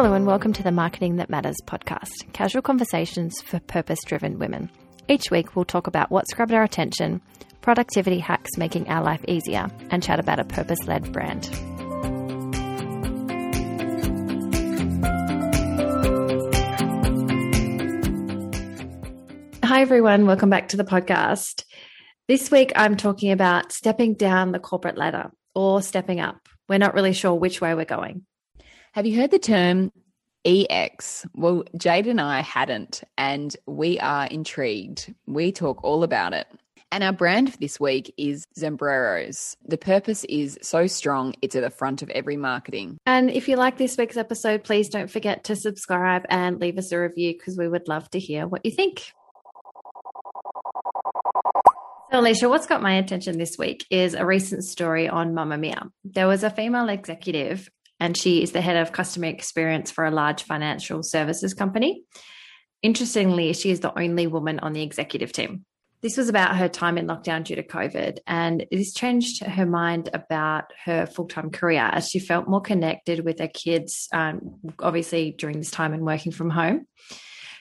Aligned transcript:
Hello, 0.00 0.14
and 0.14 0.26
welcome 0.26 0.52
to 0.52 0.62
the 0.62 0.70
Marketing 0.70 1.16
That 1.16 1.28
Matters 1.28 1.56
podcast 1.66 2.32
casual 2.32 2.62
conversations 2.62 3.42
for 3.42 3.58
purpose 3.58 3.98
driven 4.06 4.38
women. 4.38 4.70
Each 5.08 5.28
week, 5.28 5.56
we'll 5.56 5.64
talk 5.64 5.88
about 5.88 6.12
what's 6.12 6.32
grabbed 6.32 6.52
our 6.52 6.62
attention, 6.62 7.20
productivity 7.62 8.20
hacks 8.20 8.56
making 8.56 8.88
our 8.88 9.02
life 9.02 9.24
easier, 9.26 9.66
and 9.90 10.00
chat 10.00 10.20
about 10.20 10.38
a 10.38 10.44
purpose 10.44 10.78
led 10.86 11.12
brand. 11.12 11.46
Hi, 19.64 19.80
everyone. 19.80 20.26
Welcome 20.26 20.48
back 20.48 20.68
to 20.68 20.76
the 20.76 20.84
podcast. 20.84 21.64
This 22.28 22.52
week, 22.52 22.70
I'm 22.76 22.96
talking 22.96 23.32
about 23.32 23.72
stepping 23.72 24.14
down 24.14 24.52
the 24.52 24.60
corporate 24.60 24.96
ladder 24.96 25.32
or 25.56 25.82
stepping 25.82 26.20
up. 26.20 26.48
We're 26.68 26.78
not 26.78 26.94
really 26.94 27.14
sure 27.14 27.34
which 27.34 27.60
way 27.60 27.74
we're 27.74 27.84
going. 27.84 28.26
Have 28.98 29.06
you 29.06 29.16
heard 29.16 29.30
the 29.30 29.38
term 29.38 29.92
EX? 30.44 31.24
Well, 31.32 31.62
Jade 31.76 32.08
and 32.08 32.20
I 32.20 32.40
hadn't, 32.40 33.04
and 33.16 33.56
we 33.64 34.00
are 34.00 34.26
intrigued. 34.26 35.14
We 35.24 35.52
talk 35.52 35.84
all 35.84 36.02
about 36.02 36.32
it. 36.32 36.48
And 36.90 37.04
our 37.04 37.12
brand 37.12 37.52
for 37.52 37.58
this 37.58 37.78
week 37.78 38.12
is 38.16 38.44
Zambreros. 38.58 39.54
The 39.64 39.78
purpose 39.78 40.24
is 40.24 40.58
so 40.62 40.88
strong, 40.88 41.34
it's 41.42 41.54
at 41.54 41.62
the 41.62 41.70
front 41.70 42.02
of 42.02 42.10
every 42.10 42.36
marketing. 42.36 42.98
And 43.06 43.30
if 43.30 43.46
you 43.46 43.54
like 43.54 43.78
this 43.78 43.96
week's 43.96 44.16
episode, 44.16 44.64
please 44.64 44.88
don't 44.88 45.08
forget 45.08 45.44
to 45.44 45.54
subscribe 45.54 46.26
and 46.28 46.58
leave 46.58 46.76
us 46.76 46.90
a 46.90 46.98
review 46.98 47.34
because 47.34 47.56
we 47.56 47.68
would 47.68 47.86
love 47.86 48.10
to 48.10 48.18
hear 48.18 48.48
what 48.48 48.64
you 48.64 48.72
think. 48.72 49.12
So, 52.10 52.20
Alicia, 52.20 52.48
what's 52.48 52.66
got 52.66 52.82
my 52.82 52.94
attention 52.94 53.36
this 53.36 53.56
week 53.58 53.86
is 53.90 54.14
a 54.14 54.24
recent 54.24 54.64
story 54.64 55.08
on 55.08 55.34
Mamamia. 55.34 55.90
There 56.04 56.26
was 56.26 56.42
a 56.42 56.48
female 56.48 56.88
executive 56.88 57.68
and 58.00 58.16
she 58.16 58.42
is 58.42 58.52
the 58.52 58.60
head 58.60 58.76
of 58.76 58.92
customer 58.92 59.26
experience 59.26 59.90
for 59.90 60.04
a 60.04 60.10
large 60.10 60.42
financial 60.42 61.02
services 61.02 61.54
company. 61.54 62.04
Interestingly, 62.82 63.52
she 63.52 63.70
is 63.70 63.80
the 63.80 63.98
only 63.98 64.26
woman 64.26 64.60
on 64.60 64.72
the 64.72 64.82
executive 64.82 65.32
team. 65.32 65.64
This 66.00 66.16
was 66.16 66.28
about 66.28 66.56
her 66.56 66.68
time 66.68 66.96
in 66.96 67.08
lockdown 67.08 67.42
due 67.42 67.56
to 67.56 67.62
COVID, 67.64 68.18
and 68.24 68.64
this 68.70 68.92
changed 68.92 69.42
her 69.42 69.66
mind 69.66 70.10
about 70.14 70.66
her 70.84 71.06
full 71.06 71.26
time 71.26 71.50
career 71.50 71.90
as 71.92 72.08
she 72.08 72.20
felt 72.20 72.46
more 72.46 72.60
connected 72.60 73.24
with 73.24 73.40
her 73.40 73.48
kids, 73.48 74.08
um, 74.12 74.60
obviously, 74.78 75.32
during 75.32 75.58
this 75.58 75.72
time 75.72 75.92
and 75.92 76.06
working 76.06 76.30
from 76.30 76.50
home. 76.50 76.86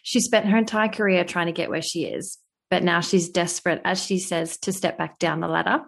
She 0.04 0.20
spent 0.20 0.46
her 0.46 0.58
entire 0.58 0.88
career 0.88 1.24
trying 1.24 1.48
to 1.48 1.52
get 1.52 1.72
where 1.72 1.82
she 1.82 2.06
is, 2.06 2.38
but 2.70 2.84
now 2.84 3.02
she's 3.02 3.30
desperate, 3.30 3.82
as 3.84 4.04
she 4.04 4.20
says, 4.20 4.58
to 4.60 4.72
step 4.72 5.00
back 5.00 5.18
down 5.18 5.40
the 5.40 5.48
ladder 5.48 5.82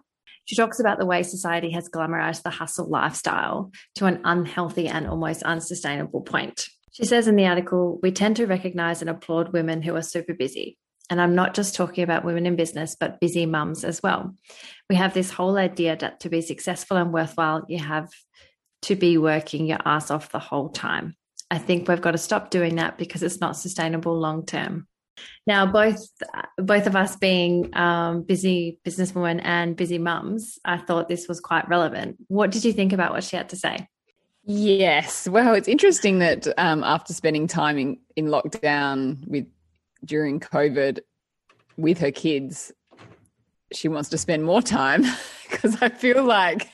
she 0.50 0.56
talks 0.56 0.80
about 0.80 0.98
the 0.98 1.06
way 1.06 1.22
society 1.22 1.70
has 1.70 1.90
glamorized 1.90 2.42
the 2.42 2.50
hustle 2.50 2.90
lifestyle 2.90 3.72
to 3.94 4.08
an 4.08 4.20
unhealthy 4.24 4.88
and 4.88 5.08
almost 5.08 5.44
unsustainable 5.44 6.22
point. 6.22 6.68
She 6.92 7.06
says 7.06 7.28
in 7.28 7.36
the 7.36 7.46
article, 7.46 8.00
we 8.02 8.12
tend 8.12 8.38
to 8.38 8.48
recognize 8.48 9.02
and 9.02 9.12
applaud 9.12 9.54
women 9.54 9.84
who 9.84 9.96
are 9.96 10.02
super 10.02 10.34
busy. 10.34 10.76
And 11.08 11.22
I'm 11.22 11.36
not 11.36 11.54
just 11.54 11.76
talking 11.76 12.04
about 12.04 12.26
women 12.26 12.48
in 12.48 12.56
business, 12.56 12.96
but 13.00 13.20
busy 13.20 13.46
mums 13.46 13.84
as 13.84 14.02
well. 14.02 14.34
We 14.90 14.96
have 14.96 15.14
this 15.14 15.30
whole 15.30 15.56
idea 15.56 15.96
that 15.98 16.22
to 16.22 16.30
be 16.30 16.42
successful 16.42 16.98
and 16.98 17.14
worthwhile, 17.14 17.66
you 17.70 17.78
have 17.78 18.10
to 18.84 18.96
be 18.96 19.20
working 19.20 19.68
your 19.68 19.78
ass 19.86 20.10
off 20.10 20.32
the 20.32 20.40
whole 20.40 20.70
time. 20.70 21.16
I 21.52 21.60
think 21.60 21.88
we've 21.88 22.02
got 22.02 22.14
to 22.14 22.18
stop 22.18 22.50
doing 22.50 22.78
that 22.78 22.98
because 22.98 23.22
it's 23.22 23.40
not 23.40 23.56
sustainable 23.56 24.20
long 24.20 24.48
term. 24.48 24.88
Now, 25.48 25.66
both 25.66 26.08
both 26.58 26.88
of 26.88 26.96
us 26.96 27.16
being 27.16 27.76
um, 27.76 28.24
busy 28.24 28.80
businesswomen 28.86 29.42
and 29.44 29.76
busy 29.76 29.98
mums, 29.98 30.60
I 30.64 30.78
thought 30.78 31.08
this 31.08 31.28
was 31.28 31.40
quite 31.40 31.68
relevant. 31.70 32.18
What 32.28 32.52
did 32.52 32.66
you 32.66 32.74
think 32.74 32.94
about 32.94 33.12
what 33.12 33.24
she 33.24 33.36
had 33.36 33.50
to 33.50 33.56
say? 33.56 33.88
Yes, 34.46 35.28
well, 35.28 35.54
it's 35.54 35.68
interesting 35.68 36.20
that 36.20 36.48
um, 36.58 36.84
after 36.84 37.14
spending 37.14 37.48
time 37.48 37.78
in, 37.78 38.00
in 38.16 38.28
lockdown 38.28 39.28
with 39.28 39.46
during 40.04 40.40
COVID 40.40 41.00
with 41.78 42.00
her 42.00 42.12
kids, 42.12 42.72
she 43.72 43.88
wants 43.88 44.10
to 44.10 44.18
spend 44.18 44.44
more 44.44 44.62
time 44.62 45.04
because 45.50 45.82
I 45.82 45.90
feel 45.90 46.24
like 46.24 46.70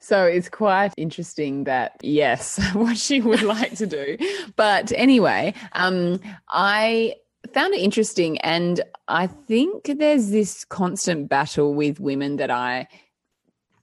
so 0.00 0.24
it's 0.24 0.48
quite 0.48 0.92
interesting 0.96 1.64
that 1.64 1.96
yes 2.02 2.60
what 2.74 2.96
she 2.96 3.20
would 3.20 3.42
like 3.42 3.74
to 3.76 3.86
do. 3.86 4.16
But 4.56 4.92
anyway 4.92 5.54
um, 5.72 6.20
i 6.48 7.14
found 7.52 7.74
it 7.74 7.80
interesting 7.80 8.38
and 8.38 8.80
i 9.08 9.26
think 9.26 9.84
there's 9.98 10.30
this 10.30 10.64
constant 10.64 11.28
battle 11.28 11.74
with 11.74 12.00
women 12.00 12.36
that 12.36 12.50
i 12.50 12.88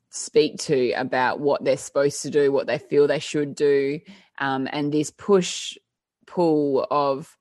speak 0.09 0.57
to 0.57 0.91
about 0.93 1.39
what 1.39 1.63
they're 1.63 1.77
supposed 1.77 2.21
to 2.21 2.29
do 2.29 2.51
what 2.51 2.67
they 2.67 2.77
feel 2.77 3.07
they 3.07 3.19
should 3.19 3.55
do 3.55 3.99
um, 4.39 4.67
and 4.71 4.91
this 4.91 5.11
push 5.11 5.77
pull 6.25 6.85
of 6.89 7.37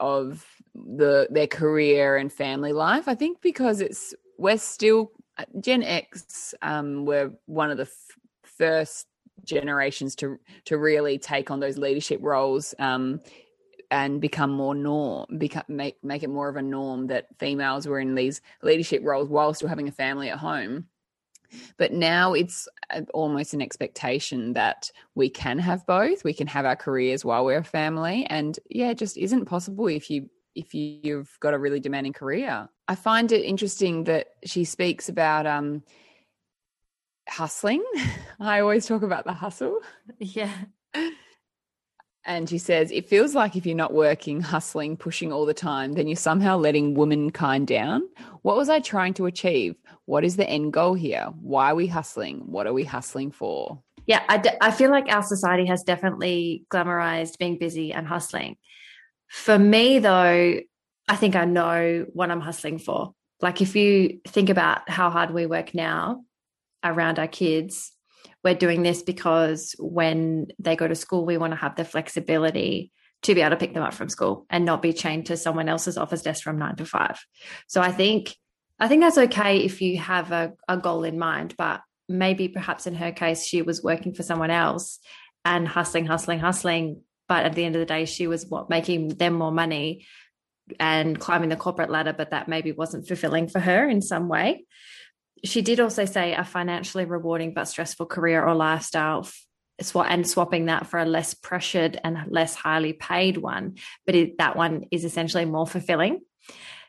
of 0.00 0.46
the 0.74 1.28
their 1.30 1.46
career 1.46 2.16
and 2.16 2.32
family 2.32 2.72
life. 2.72 3.08
I 3.08 3.14
think 3.14 3.40
because 3.40 3.80
it's 3.80 4.14
we're 4.38 4.58
still 4.58 5.10
Gen 5.60 5.82
X 5.82 6.54
um, 6.62 7.04
were 7.04 7.32
one 7.46 7.70
of 7.70 7.76
the 7.76 7.84
f- 7.84 8.18
first 8.44 9.06
generations 9.44 10.14
to 10.16 10.38
to 10.64 10.78
really 10.78 11.18
take 11.18 11.50
on 11.50 11.60
those 11.60 11.78
leadership 11.78 12.20
roles 12.22 12.74
um, 12.78 13.20
and 13.90 14.20
become 14.20 14.50
more 14.50 14.74
norm, 14.74 15.26
become 15.38 15.64
make 15.68 16.02
make 16.02 16.22
it 16.22 16.30
more 16.30 16.48
of 16.48 16.56
a 16.56 16.62
norm 16.62 17.06
that 17.06 17.26
females 17.38 17.86
were 17.86 18.00
in 18.00 18.14
these 18.14 18.40
leadership 18.62 19.02
roles 19.04 19.28
while 19.28 19.54
still 19.54 19.68
having 19.68 19.88
a 19.88 19.92
family 19.92 20.28
at 20.28 20.38
home. 20.38 20.86
But 21.78 21.92
now 21.92 22.34
it's 22.34 22.68
uh, 22.90 23.02
almost 23.14 23.54
an 23.54 23.62
expectation 23.62 24.52
that 24.52 24.90
we 25.14 25.30
can 25.30 25.58
have 25.58 25.86
both. 25.86 26.22
We 26.22 26.34
can 26.34 26.46
have 26.46 26.66
our 26.66 26.76
careers 26.76 27.24
while 27.24 27.44
we're 27.44 27.58
a 27.58 27.64
family, 27.64 28.26
and 28.26 28.58
yeah, 28.68 28.90
it 28.90 28.98
just 28.98 29.16
isn't 29.16 29.46
possible 29.46 29.86
if 29.86 30.10
you 30.10 30.28
if 30.58 30.74
you've 30.74 31.30
got 31.40 31.54
a 31.54 31.58
really 31.58 31.80
demanding 31.80 32.12
career. 32.12 32.68
I 32.88 32.94
find 32.94 33.30
it 33.32 33.44
interesting 33.44 34.04
that 34.04 34.28
she 34.44 34.64
speaks 34.64 35.08
about 35.08 35.46
um, 35.46 35.82
hustling. 37.28 37.84
I 38.40 38.60
always 38.60 38.86
talk 38.86 39.02
about 39.02 39.24
the 39.24 39.32
hustle. 39.32 39.80
Yeah. 40.18 40.52
And 42.24 42.48
she 42.48 42.58
says, 42.58 42.90
it 42.90 43.08
feels 43.08 43.34
like 43.34 43.56
if 43.56 43.64
you're 43.64 43.74
not 43.74 43.94
working, 43.94 44.42
hustling, 44.42 44.98
pushing 44.98 45.32
all 45.32 45.46
the 45.46 45.54
time, 45.54 45.94
then 45.94 46.06
you're 46.06 46.16
somehow 46.16 46.58
letting 46.58 46.94
womankind 46.94 47.66
down. 47.66 48.02
What 48.42 48.56
was 48.56 48.68
I 48.68 48.80
trying 48.80 49.14
to 49.14 49.26
achieve? 49.26 49.76
What 50.04 50.24
is 50.24 50.36
the 50.36 50.48
end 50.48 50.74
goal 50.74 50.92
here? 50.92 51.28
Why 51.40 51.70
are 51.70 51.74
we 51.74 51.86
hustling? 51.86 52.40
What 52.46 52.66
are 52.66 52.74
we 52.74 52.84
hustling 52.84 53.30
for? 53.30 53.82
Yeah, 54.06 54.24
I, 54.28 54.38
d- 54.38 54.50
I 54.60 54.72
feel 54.72 54.90
like 54.90 55.06
our 55.08 55.22
society 55.22 55.66
has 55.66 55.82
definitely 55.82 56.66
glamorized 56.70 57.38
being 57.38 57.58
busy 57.58 57.92
and 57.92 58.06
hustling. 58.06 58.56
For 59.28 59.58
me, 59.58 59.98
though, 59.98 60.60
I 61.08 61.16
think 61.16 61.36
I 61.36 61.44
know 61.44 62.06
what 62.12 62.30
I'm 62.30 62.40
hustling 62.40 62.78
for. 62.78 63.14
Like, 63.40 63.60
if 63.62 63.76
you 63.76 64.20
think 64.26 64.50
about 64.50 64.88
how 64.88 65.10
hard 65.10 65.30
we 65.30 65.46
work 65.46 65.74
now 65.74 66.24
around 66.82 67.18
our 67.18 67.28
kids, 67.28 67.92
we're 68.42 68.54
doing 68.54 68.82
this 68.82 69.02
because 69.02 69.74
when 69.78 70.48
they 70.58 70.76
go 70.76 70.88
to 70.88 70.94
school, 70.94 71.24
we 71.24 71.38
want 71.38 71.52
to 71.52 71.58
have 71.58 71.76
the 71.76 71.84
flexibility 71.84 72.92
to 73.22 73.34
be 73.34 73.40
able 73.40 73.50
to 73.50 73.56
pick 73.56 73.74
them 73.74 73.82
up 73.82 73.94
from 73.94 74.08
school 74.08 74.46
and 74.48 74.64
not 74.64 74.82
be 74.82 74.92
chained 74.92 75.26
to 75.26 75.36
someone 75.36 75.68
else's 75.68 75.98
office 75.98 76.22
desk 76.22 76.42
from 76.42 76.58
nine 76.58 76.76
to 76.76 76.84
five. 76.84 77.18
So 77.66 77.80
I 77.80 77.90
think 77.90 78.34
I 78.78 78.86
think 78.86 79.02
that's 79.02 79.18
okay 79.18 79.58
if 79.58 79.82
you 79.82 79.98
have 79.98 80.30
a, 80.30 80.52
a 80.68 80.76
goal 80.76 81.02
in 81.02 81.18
mind, 81.18 81.54
but 81.58 81.80
maybe 82.08 82.46
perhaps 82.48 82.86
in 82.86 82.94
her 82.94 83.10
case, 83.10 83.44
she 83.44 83.62
was 83.62 83.82
working 83.82 84.14
for 84.14 84.22
someone 84.22 84.50
else 84.50 85.00
and 85.44 85.66
hustling, 85.66 86.06
hustling, 86.06 86.38
hustling 86.38 87.02
but 87.28 87.44
at 87.44 87.54
the 87.54 87.64
end 87.64 87.76
of 87.76 87.80
the 87.80 87.86
day 87.86 88.04
she 88.04 88.26
was 88.26 88.46
what 88.46 88.70
making 88.70 89.08
them 89.08 89.34
more 89.34 89.52
money 89.52 90.06
and 90.80 91.18
climbing 91.18 91.48
the 91.48 91.56
corporate 91.56 91.90
ladder 91.90 92.12
but 92.12 92.30
that 92.30 92.48
maybe 92.48 92.72
wasn't 92.72 93.06
fulfilling 93.06 93.48
for 93.48 93.60
her 93.60 93.88
in 93.88 94.02
some 94.02 94.28
way. 94.28 94.66
She 95.44 95.62
did 95.62 95.78
also 95.78 96.04
say 96.04 96.34
a 96.34 96.44
financially 96.44 97.04
rewarding 97.04 97.54
but 97.54 97.66
stressful 97.66 98.06
career 98.06 98.44
or 98.44 98.54
lifestyle 98.54 99.28
and 99.94 100.28
swapping 100.28 100.66
that 100.66 100.88
for 100.88 100.98
a 100.98 101.04
less 101.04 101.34
pressured 101.34 102.00
and 102.02 102.18
less 102.28 102.56
highly 102.56 102.92
paid 102.92 103.36
one. 103.36 103.76
But 104.04 104.16
it, 104.16 104.38
that 104.38 104.56
one 104.56 104.86
is 104.90 105.04
essentially 105.04 105.44
more 105.44 105.66
fulfilling. 105.66 106.20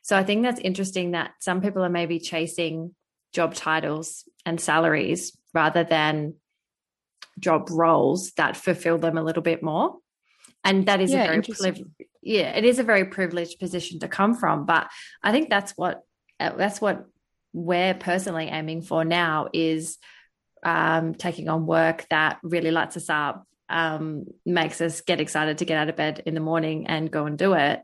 So 0.01 0.17
i 0.17 0.23
think 0.23 0.43
that's 0.43 0.59
interesting 0.59 1.11
that 1.11 1.31
some 1.39 1.61
people 1.61 1.83
are 1.83 1.89
maybe 1.89 2.19
chasing 2.19 2.95
job 3.31 3.53
titles 3.53 4.27
and 4.45 4.59
salaries 4.59 5.37
rather 5.53 5.83
than 5.83 6.35
job 7.37 7.69
roles 7.69 8.31
that 8.31 8.57
fulfill 8.57 8.97
them 8.97 9.17
a 9.17 9.23
little 9.23 9.43
bit 9.43 9.61
more 9.61 9.97
and 10.63 10.85
that 10.87 11.01
is 11.01 11.11
yeah, 11.11 11.23
a 11.23 11.27
very 11.27 11.41
privileged 11.41 11.83
yeah 12.21 12.55
it 12.55 12.65
is 12.65 12.79
a 12.79 12.83
very 12.83 13.05
privileged 13.05 13.59
position 13.59 13.99
to 13.99 14.07
come 14.07 14.35
from 14.35 14.65
but 14.65 14.87
i 15.23 15.31
think 15.31 15.49
that's 15.49 15.73
what 15.73 16.03
uh, 16.39 16.51
that's 16.55 16.79
what 16.79 17.05
we're 17.53 17.93
personally 17.93 18.45
aiming 18.45 18.81
for 18.81 19.03
now 19.03 19.47
is 19.53 19.97
um, 20.63 21.15
taking 21.15 21.47
on 21.47 21.65
work 21.65 22.05
that 22.09 22.37
really 22.43 22.71
lights 22.71 22.97
us 22.97 23.09
up 23.09 23.45
um, 23.69 24.25
makes 24.45 24.81
us 24.81 25.01
get 25.01 25.21
excited 25.21 25.59
to 25.59 25.65
get 25.65 25.77
out 25.77 25.89
of 25.89 25.95
bed 25.95 26.23
in 26.25 26.33
the 26.33 26.41
morning 26.41 26.87
and 26.87 27.11
go 27.11 27.25
and 27.25 27.37
do 27.37 27.53
it 27.53 27.81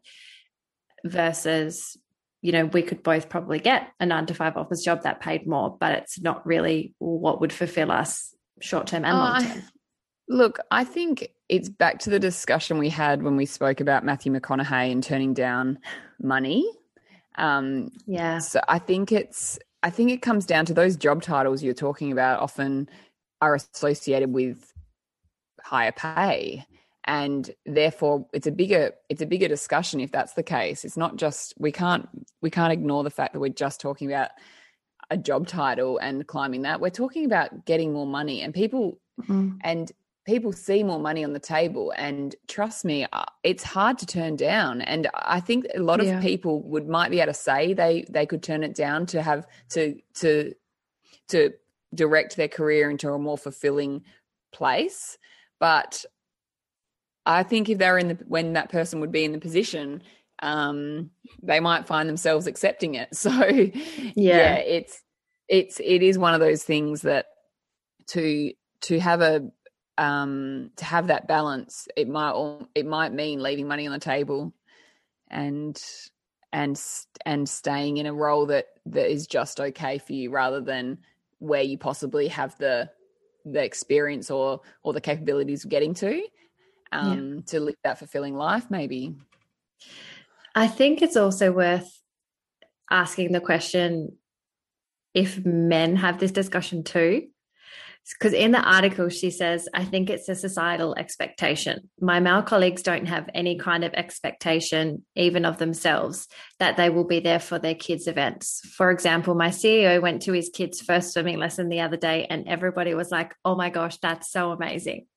versus 1.04 1.98
you 2.42 2.51
know 2.51 2.66
we 2.66 2.81
could 2.81 3.01
both 3.01 3.30
probably 3.30 3.60
get 3.60 3.92
a 4.00 4.06
nine 4.06 4.25
to 4.25 4.33
five 4.33 4.57
office 4.57 4.83
job 4.83 5.04
that 5.04 5.22
paid 5.22 5.48
more 5.48 5.77
but 5.80 5.94
it's 5.94 6.19
not 6.19 6.45
really 6.45 6.94
what 7.00 7.39
would 7.42 7.54
fulfill 7.54 7.92
us 7.92 8.36
short 8.62 8.88
term 8.88 9.06
and 9.06 9.16
oh, 9.16 9.19
long 9.19 9.44
term 9.44 9.63
Look, 10.27 10.60
I 10.72 10.83
think 10.83 11.30
it's 11.50 11.69
back 11.69 12.00
to 12.00 12.10
the 12.10 12.19
discussion 12.19 12.77
we 12.77 12.89
had 12.89 13.22
when 13.22 13.36
we 13.38 13.45
spoke 13.45 13.80
about 13.80 14.04
Matthew 14.04 14.31
McConaughey 14.31 14.92
and 14.92 15.04
turning 15.04 15.33
down 15.33 15.80
money. 16.22 16.68
Um, 17.38 17.92
yeah. 18.07 18.39
So 18.39 18.62
I 18.68 18.80
think 18.80 19.12
it's 19.12 19.60
I 19.83 19.92
think 19.92 20.10
it 20.10 20.22
comes 20.22 20.45
down 20.45 20.66
to 20.66 20.74
those 20.74 20.95
job 20.95 21.22
titles 21.22 21.62
you're 21.62 21.75
talking 21.75 22.12
about 22.12 22.39
often 22.39 22.89
are 23.42 23.54
associated 23.54 24.33
with 24.33 24.74
higher 25.62 25.92
pay 25.92 26.66
and 27.04 27.51
therefore 27.66 28.27
it's 28.33 28.48
a 28.48 28.51
bigger 28.51 28.92
it's 29.10 29.22
a 29.22 29.25
bigger 29.25 29.48
discussion 29.48 30.00
if 30.00 30.12
that's 30.12 30.33
the 30.33 30.44
case 30.44 30.86
it's 30.86 30.98
not 30.98 31.18
just 31.18 31.54
we 31.57 31.72
can't 31.72 32.07
we 32.42 32.50
can't 32.50 32.74
ignore 32.74 33.04
the 33.04 33.10
fact 33.10 33.33
that 33.33 33.39
we're 33.39 33.50
just 33.50 33.80
talking 33.80 34.07
about 34.07 34.31
a 35.12 35.18
job 35.18 35.48
title 35.48 35.98
and 36.00 36.25
climbing 36.27 36.63
that 36.63 36.81
we're 36.81 36.89
talking 36.89 37.25
about 37.25 37.66
getting 37.66 37.94
more 37.94 38.07
money 38.07 38.42
and 38.42 38.54
people 38.54 39.00
mm-hmm. 39.22 39.51
and 39.62 39.92
people 40.25 40.51
see 40.51 40.83
more 40.83 41.00
money 41.00 41.24
on 41.24 41.33
the 41.33 41.39
table 41.39 41.94
and 41.95 42.36
trust 42.48 42.83
me 42.83 43.06
uh, 43.13 43.24
it's 43.44 43.63
hard 43.63 43.98
to 44.00 44.06
turn 44.06 44.36
down. 44.36 44.81
And 44.81 45.07
i 45.13 45.39
think 45.39 45.66
a 45.75 45.80
lot 45.80 46.01
of 46.01 46.22
people 46.22 46.62
would 46.63 46.88
might 46.88 47.12
be 47.12 47.19
able 47.19 47.31
to 47.31 47.39
say 47.39 47.74
they 47.74 48.06
they 48.10 48.25
could 48.25 48.44
turn 48.44 48.63
it 48.63 48.75
down 48.75 49.06
to 49.07 49.22
have 49.22 49.48
to 49.69 49.95
to 50.16 50.54
to 51.30 51.54
direct 51.94 52.36
their 52.36 52.48
career 52.48 52.89
into 52.89 53.12
a 53.12 53.19
more 53.19 53.38
fulfilling 53.38 54.04
place. 54.51 55.18
But 55.60 56.06
i 57.25 57.44
think 57.44 57.69
if 57.69 57.77
they're 57.77 57.98
in 57.98 58.10
the 58.10 58.18
when 58.27 58.54
that 58.54 58.69
person 58.69 59.00
would 59.00 59.12
be 59.12 59.24
in 59.24 59.31
the 59.31 59.39
position 59.39 60.04
um 60.44 61.10
they 61.42 61.60
might 61.60 61.88
find 61.88 62.10
themselves 62.10 62.48
accepting 62.48 62.95
it. 62.95 63.10
So 63.16 63.31
yeah, 63.48 64.12
yeah 64.16 64.56
it's 64.56 65.01
it's 65.48 65.80
it 65.80 66.01
is 66.01 66.18
one 66.18 66.33
of 66.33 66.39
those 66.39 66.63
things 66.63 67.04
that 67.04 67.27
to 68.07 68.54
to 68.81 69.00
have 69.00 69.22
a 69.22 69.51
um, 69.97 70.71
to 70.77 70.86
have 70.86 71.07
that 71.07 71.27
balance, 71.27 71.88
it 71.95 72.07
might 72.07 72.59
it 72.75 72.86
might 72.86 73.13
mean 73.13 73.42
leaving 73.42 73.68
money 73.68 73.88
on 73.88 73.94
the 73.94 74.00
table, 74.00 74.53
and 75.30 75.81
and 76.51 76.81
and 77.25 77.47
staying 77.47 77.97
in 77.97 78.06
a 78.06 78.13
role 78.13 78.45
that 78.47 78.68
that 78.88 79.12
is 79.12 79.27
just 79.27 79.59
okay 79.59 79.97
for 79.97 80.13
you, 80.13 80.31
rather 80.31 80.62
than 80.62 80.97
where 81.39 81.62
you 81.62 81.77
possibly 81.77 82.27
have 82.27 82.57
the 82.57 82.89
the 83.45 83.63
experience 83.63 84.31
or 84.31 84.62
or 84.83 84.94
the 84.94 85.01
capabilities 85.01 85.63
of 85.63 85.69
getting 85.69 85.94
to 85.94 86.24
um, 86.91 87.36
yeah. 87.36 87.41
to 87.48 87.59
live 87.59 87.75
that 87.83 88.00
fulfilling 88.00 88.36
life. 88.36 88.69
Maybe. 88.69 89.15
I 90.53 90.68
think 90.68 91.01
it's 91.01 91.18
also 91.18 91.51
worth 91.51 92.01
asking 92.89 93.31
the 93.31 93.41
question 93.41 94.18
if 95.13 95.45
men 95.45 95.95
have 95.95 96.19
this 96.19 96.31
discussion 96.31 96.83
too 96.83 97.27
because 98.13 98.33
in 98.33 98.51
the 98.51 98.61
article 98.61 99.09
she 99.09 99.31
says 99.31 99.67
i 99.73 99.83
think 99.83 100.09
it's 100.09 100.29
a 100.29 100.35
societal 100.35 100.95
expectation. 100.95 101.89
My 101.99 102.19
male 102.19 102.43
colleagues 102.43 102.83
don't 102.83 103.07
have 103.07 103.29
any 103.33 103.57
kind 103.57 103.83
of 103.83 103.93
expectation 103.93 105.03
even 105.15 105.45
of 105.45 105.57
themselves 105.57 106.27
that 106.59 106.77
they 106.77 106.89
will 106.89 107.05
be 107.05 107.19
there 107.19 107.39
for 107.39 107.59
their 107.59 107.75
kids 107.75 108.07
events. 108.07 108.61
For 108.75 108.91
example 108.91 109.35
my 109.35 109.49
ceo 109.49 110.01
went 110.01 110.21
to 110.23 110.33
his 110.33 110.49
kids 110.53 110.81
first 110.81 111.13
swimming 111.13 111.37
lesson 111.37 111.69
the 111.69 111.81
other 111.81 111.97
day 111.97 112.27
and 112.29 112.47
everybody 112.47 112.93
was 112.93 113.11
like 113.11 113.35
oh 113.43 113.55
my 113.55 113.69
gosh 113.69 113.97
that's 113.97 114.31
so 114.31 114.51
amazing 114.51 115.07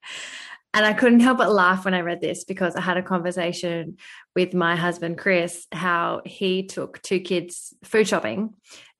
and 0.74 0.84
I 0.84 0.92
couldn't 0.92 1.20
help 1.20 1.38
but 1.38 1.50
laugh 1.50 1.84
when 1.84 1.94
I 1.94 2.02
read 2.02 2.20
this 2.20 2.44
because 2.44 2.76
I 2.76 2.82
had 2.82 2.98
a 2.98 3.02
conversation 3.02 3.96
with 4.36 4.52
my 4.52 4.76
husband, 4.76 5.16
Chris, 5.16 5.66
how 5.72 6.20
he 6.26 6.66
took 6.66 7.02
two 7.02 7.20
kids 7.20 7.74
food 7.82 8.06
shopping 8.06 8.54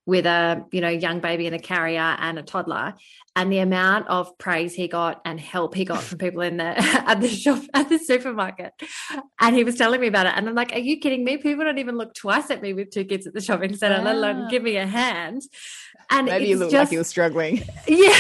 with 0.09 0.25
a 0.25 0.65
you 0.73 0.81
know 0.81 0.89
young 0.89 1.21
baby 1.21 1.47
in 1.47 1.53
a 1.53 1.59
carrier 1.59 2.17
and 2.19 2.39
a 2.39 2.43
toddler. 2.43 2.95
And 3.37 3.53
the 3.53 3.59
amount 3.59 4.09
of 4.09 4.37
praise 4.39 4.75
he 4.75 4.89
got 4.89 5.21
and 5.27 5.39
help 5.39 5.75
he 5.75 5.85
got 5.85 6.03
from 6.09 6.17
people 6.17 6.41
in 6.41 6.57
the 6.57 6.65
at 7.11 7.21
the 7.21 7.29
shop 7.29 7.63
at 7.75 7.91
the 7.91 7.99
supermarket. 7.99 8.73
And 9.39 9.55
he 9.55 9.65
was 9.65 9.77
telling 9.77 10.01
me 10.01 10.07
about 10.07 10.25
it. 10.25 10.33
And 10.35 10.49
i'm 10.49 10.55
like 10.55 10.73
are 10.73 10.79
you 10.79 10.99
kidding 10.99 11.25
me? 11.25 11.37
People 11.37 11.65
don't 11.65 11.77
even 11.77 11.99
look 11.99 12.15
twice 12.15 12.51
at 12.51 12.63
me 12.63 12.73
with 12.73 12.91
two 12.91 13.05
kids 13.05 13.27
at 13.27 13.35
the 13.35 13.43
shopping 13.43 13.77
center 13.77 13.99
wow. 13.99 14.05
let 14.05 14.17
alone 14.17 14.49
give 14.49 14.63
me 14.63 14.79
a 14.79 14.87
hand. 14.87 15.43
And 16.11 16.25
maybe 16.25 16.47
you 16.47 16.57
look 16.57 16.71
just, 16.71 16.87
like 16.87 16.93
you 16.93 16.99
were 16.99 17.05
struggling. 17.05 17.63
Yeah. 17.87 18.19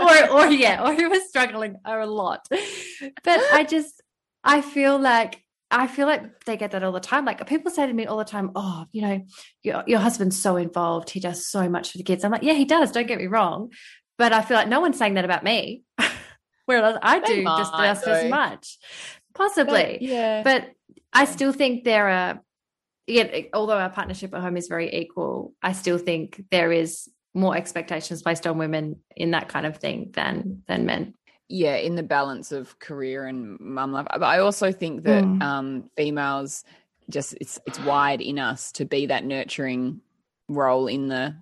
Or 0.00 0.30
or 0.30 0.46
yeah 0.48 0.84
or 0.84 0.92
he 0.92 1.06
was 1.06 1.26
struggling 1.28 1.76
a 1.84 2.06
lot. 2.06 2.46
But 2.50 3.40
i 3.52 3.64
just 3.64 4.02
i 4.44 4.60
feel 4.60 4.98
like 4.98 5.42
I 5.70 5.86
feel 5.86 6.06
like 6.06 6.44
they 6.44 6.56
get 6.56 6.70
that 6.70 6.82
all 6.82 6.92
the 6.92 7.00
time. 7.00 7.24
Like 7.24 7.46
people 7.46 7.70
say 7.70 7.86
to 7.86 7.92
me 7.92 8.06
all 8.06 8.16
the 8.16 8.24
time, 8.24 8.52
"Oh, 8.54 8.86
you 8.92 9.02
know, 9.02 9.26
your 9.62 9.84
your 9.86 9.98
husband's 9.98 10.40
so 10.40 10.56
involved. 10.56 11.10
He 11.10 11.20
does 11.20 11.46
so 11.46 11.68
much 11.68 11.92
for 11.92 11.98
the 11.98 12.04
kids." 12.04 12.24
I'm 12.24 12.32
like, 12.32 12.42
"Yeah, 12.42 12.54
he 12.54 12.64
does. 12.64 12.90
Don't 12.90 13.06
get 13.06 13.18
me 13.18 13.26
wrong," 13.26 13.72
but 14.16 14.32
I 14.32 14.42
feel 14.42 14.56
like 14.56 14.68
no 14.68 14.80
one's 14.80 14.98
saying 14.98 15.14
that 15.14 15.24
about 15.24 15.44
me. 15.44 15.82
Whereas 16.66 16.98
I 17.02 17.20
do 17.20 17.42
might, 17.42 17.58
just 17.58 17.72
just 17.72 18.04
though. 18.04 18.12
as 18.12 18.30
much, 18.30 18.78
possibly. 19.34 19.98
But, 20.00 20.02
yeah, 20.02 20.42
but 20.42 20.70
I 21.12 21.26
still 21.26 21.52
think 21.52 21.84
there 21.84 22.08
are. 22.08 22.42
Yeah, 23.06 23.40
although 23.54 23.78
our 23.78 23.90
partnership 23.90 24.34
at 24.34 24.42
home 24.42 24.58
is 24.58 24.68
very 24.68 24.94
equal, 24.94 25.54
I 25.62 25.72
still 25.72 25.96
think 25.96 26.44
there 26.50 26.70
is 26.72 27.08
more 27.34 27.56
expectations 27.56 28.22
placed 28.22 28.46
on 28.46 28.58
women 28.58 28.96
in 29.16 29.30
that 29.30 29.48
kind 29.48 29.64
of 29.64 29.78
thing 29.78 30.10
than 30.14 30.62
than 30.66 30.86
men 30.86 31.14
yeah 31.48 31.76
in 31.76 31.94
the 31.94 32.02
balance 32.02 32.52
of 32.52 32.78
career 32.78 33.26
and 33.26 33.58
mum 33.60 33.92
life 33.92 34.06
but 34.10 34.22
i 34.22 34.38
also 34.38 34.70
think 34.70 35.02
that 35.04 35.24
mm. 35.24 35.42
um 35.42 35.90
females 35.96 36.64
just 37.10 37.34
it's 37.40 37.58
it's 37.66 37.80
wired 37.80 38.20
in 38.20 38.38
us 38.38 38.70
to 38.72 38.84
be 38.84 39.06
that 39.06 39.24
nurturing 39.24 40.00
role 40.48 40.86
in 40.86 41.08
the 41.08 41.34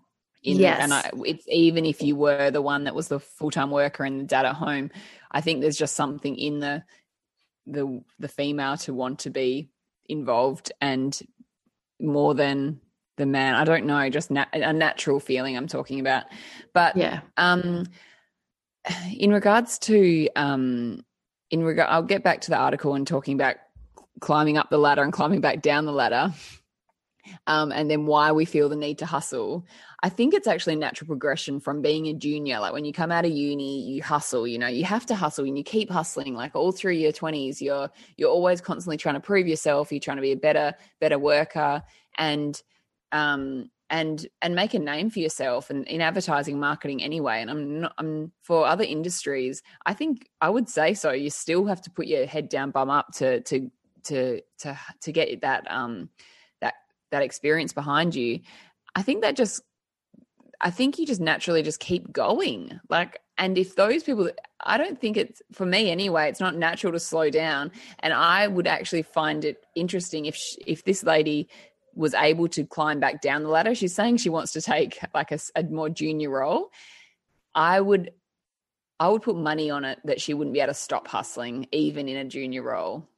in 0.43 0.59
yes. 0.59 0.81
and 0.81 0.95
I, 0.95 1.11
it's 1.25 1.45
even 1.49 1.85
if 1.85 2.03
you 2.03 2.15
were 2.15 2.51
the 2.51 2.63
one 2.63 2.85
that 2.85 2.95
was 2.95 3.09
the 3.09 3.19
full-time 3.19 3.71
worker 3.71 4.05
and 4.05 4.21
the 4.21 4.25
dad 4.25 4.47
at 4.47 4.55
home 4.55 4.91
i 5.33 5.41
think 5.41 5.61
there's 5.61 5.79
just 5.79 5.97
something 5.97 6.37
in 6.37 6.61
the 6.61 6.85
the 7.67 8.03
the 8.19 8.29
female 8.29 8.77
to 8.79 8.95
want 8.95 9.21
to 9.21 9.31
be 9.31 9.71
involved 10.09 10.71
and 10.81 11.21
more 12.01 12.35
than 12.35 12.81
the 13.17 13.27
man 13.27 13.55
i 13.55 13.65
don't 13.65 13.87
know 13.87 14.09
just 14.09 14.31
nat- 14.31 14.49
a 14.53 14.73
natural 14.73 15.19
feeling 15.19 15.57
i'm 15.57 15.67
talking 15.67 15.99
about 15.99 16.25
but 16.73 16.97
yeah 16.97 17.21
um 17.39 17.87
in 19.17 19.33
regards 19.33 19.79
to 19.81 20.29
um, 20.37 21.05
in 21.51 21.63
regard, 21.63 21.89
I'll 21.91 22.03
get 22.03 22.23
back 22.23 22.43
to 22.43 22.51
the 22.51 22.57
article 22.57 22.95
and 22.95 23.07
talking 23.07 23.35
about 23.35 23.57
climbing 24.21 24.59
up 24.59 24.71
the 24.71 24.79
ladder 24.79 25.03
and 25.03 25.13
climbing 25.13 25.41
back 25.41 25.63
down 25.63 25.85
the 25.85 25.93
ladder. 25.93 26.33
Um, 27.49 27.73
and 27.73 27.91
then 27.91 28.07
why 28.07 28.31
we 28.31 28.45
feel 28.45 28.69
the 28.69 28.77
need 28.77 28.99
to 28.99 29.07
hustle. 29.07 29.67
I 30.01 30.09
think 30.09 30.33
it's 30.33 30.47
actually 30.47 30.75
a 30.75 30.79
natural 30.79 31.09
progression 31.09 31.59
from 31.59 31.83
being 31.83 32.07
a 32.07 32.15
junior. 32.15 32.61
Like 32.61 32.73
when 32.73 32.85
you 32.85 32.93
come 32.93 33.11
out 33.11 33.25
of 33.25 33.33
uni, 33.33 33.83
you 33.83 34.01
hustle. 34.01 34.47
You 34.47 34.59
know, 34.59 34.69
you 34.69 34.85
have 34.85 35.07
to 35.07 35.17
hustle, 35.17 35.45
and 35.45 35.59
you 35.59 35.65
keep 35.65 35.91
hustling. 35.91 36.35
Like 36.35 36.55
all 36.55 36.71
through 36.71 36.93
your 36.93 37.11
twenties, 37.11 37.61
you're 37.61 37.91
you're 38.17 38.31
always 38.31 38.61
constantly 38.61 38.97
trying 38.97 39.17
to 39.17 39.21
prove 39.21 39.49
yourself. 39.49 39.91
You're 39.91 40.01
trying 40.01 40.19
to 40.19 40.23
be 40.23 40.33
a 40.33 40.37
better 40.37 40.75
better 41.01 41.19
worker, 41.19 41.83
and 42.17 42.61
um, 43.11 43.71
and 43.91 44.27
and 44.43 44.55
make 44.55 44.75
a 44.75 44.79
name 44.79 45.11
for 45.11 45.21
yourself 45.21 45.71
and 45.71 45.87
in 45.87 46.01
advertising 46.01 46.59
marketing 46.59 47.03
anyway 47.03 47.41
and 47.41 47.51
i'm 47.51 47.81
not 47.81 47.93
i'm 47.99 48.33
for 48.43 48.67
other 48.67 48.83
industries 48.83 49.63
i 49.87 49.95
think 49.95 50.29
i 50.41 50.51
would 50.51 50.69
say 50.69 50.95
so. 50.95 51.13
You 51.13 51.31
still 51.31 51.67
have 51.67 51.81
to 51.83 51.91
put 51.91 52.07
your 52.07 52.27
head 52.27 52.49
down 52.49 52.71
bum 52.71 52.91
up 52.91 53.13
to 53.15 53.41
to 53.43 53.71
to 54.05 54.41
to 54.59 54.79
to 55.03 55.13
get 55.13 55.41
that 55.43 55.71
um 55.71 56.09
that 56.61 56.75
that 57.11 57.23
experience 57.23 57.73
behind 57.73 58.15
you. 58.15 58.41
I 58.95 59.03
think 59.03 59.23
that 59.23 59.37
just 59.37 59.63
i 60.61 60.71
think 60.71 60.99
you 60.99 61.07
just 61.07 61.21
naturally 61.21 61.63
just 61.63 61.81
keep 61.81 62.13
going. 62.13 62.81
Like 62.89 63.21
and 63.39 63.59
if 63.59 63.77
those 63.77 64.03
people 64.03 64.31
i 64.65 64.79
don't 64.79 65.01
think 65.01 65.17
it's 65.17 65.43
for 65.53 65.67
me 65.67 65.91
anyway 65.91 66.29
it's 66.29 66.41
not 66.41 66.57
natural 66.57 66.93
to 66.93 67.01
slow 67.01 67.31
down. 67.31 67.73
And 68.01 68.13
i 68.13 68.47
would 68.47 68.67
actually 68.67 69.03
find 69.03 69.45
it 69.45 69.65
interesting 69.75 70.27
if 70.27 70.37
she, 70.37 70.57
if 70.67 70.85
this 70.85 71.03
lady 71.05 71.49
was 71.97 72.15
able 72.15 72.47
to 72.49 72.65
climb 72.65 73.01
back 73.01 73.23
down 73.23 73.43
the 73.43 73.49
ladder. 73.49 73.75
She's 73.75 73.95
saying 73.95 74.19
she 74.19 74.29
wants 74.29 74.53
to 74.53 74.61
take 74.61 74.99
like 75.15 75.33
a, 75.33 75.39
a 75.57 75.65
more 75.65 75.89
junior 75.89 76.31
role. 76.31 76.71
I 77.55 77.81
would 77.81 78.13
I 79.01 79.09
would 79.09 79.23
put 79.23 79.37
money 79.37 79.71
on 79.71 79.85
it 79.85 79.99
that 80.05 80.21
she 80.21 80.35
wouldn't 80.35 80.55
be 80.55 80.61
able 80.61 80.73
to 80.73 80.75
stop 80.75 81.09
hustling 81.09 81.67
even 81.73 82.09
in 82.09 82.19
a 82.19 82.25
junior 82.25 82.63
role. 82.63 83.09